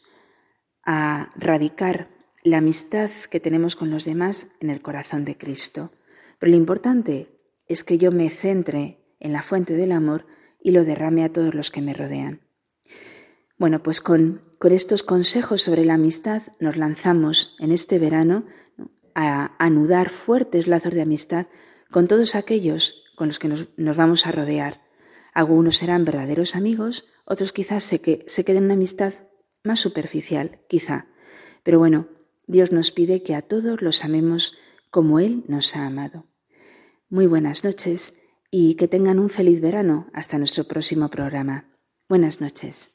[0.83, 2.14] a radicar
[2.45, 5.91] la amistad que tenemos con los demás en el corazón de Cristo.
[6.37, 7.35] Pero lo importante
[7.67, 10.27] es que yo me centre en la fuente del amor
[10.61, 12.41] y lo derrame a todos los que me rodean.
[13.57, 18.45] Bueno, pues con, estos consejos sobre la amistad nos lanzamos en este verano
[19.15, 21.47] a anudar fuertes lazos de amistad
[21.91, 24.81] con todos aquellos con los que nos, vamos a rodear.
[25.33, 29.13] Algunos serán verdaderos amigos, otros quizás se, que, se queden en una amistad
[29.63, 31.07] más superficial, quizá.
[31.63, 32.07] Pero bueno,
[32.47, 34.57] Dios nos pide que a todos los amemos
[34.89, 36.25] como Él nos ha amado.
[37.09, 38.21] Muy buenas noches
[38.51, 41.75] y que tengan un feliz verano hasta nuestro próximo programa.
[42.07, 42.91] Buenas noches.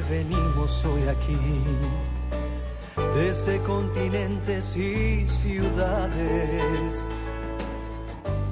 [0.00, 1.38] Que venimos hoy aquí,
[3.14, 7.08] desde continentes y ciudades.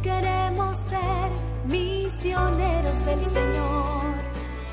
[0.03, 1.31] Queremos ser
[1.67, 4.03] misioneros del Señor,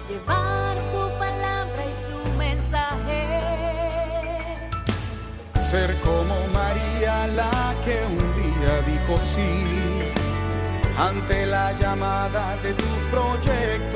[0.10, 3.40] llevar su palabra y su mensaje.
[5.70, 9.76] Ser como María la que un día dijo sí
[10.98, 13.95] ante la llamada de tu proyecto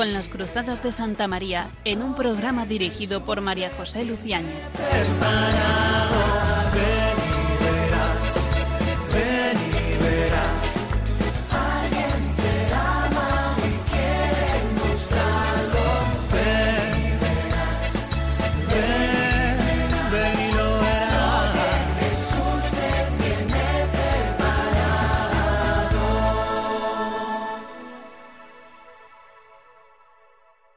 [0.00, 4.56] con las Cruzadas de Santa María en un programa dirigido por María José Luciáñez.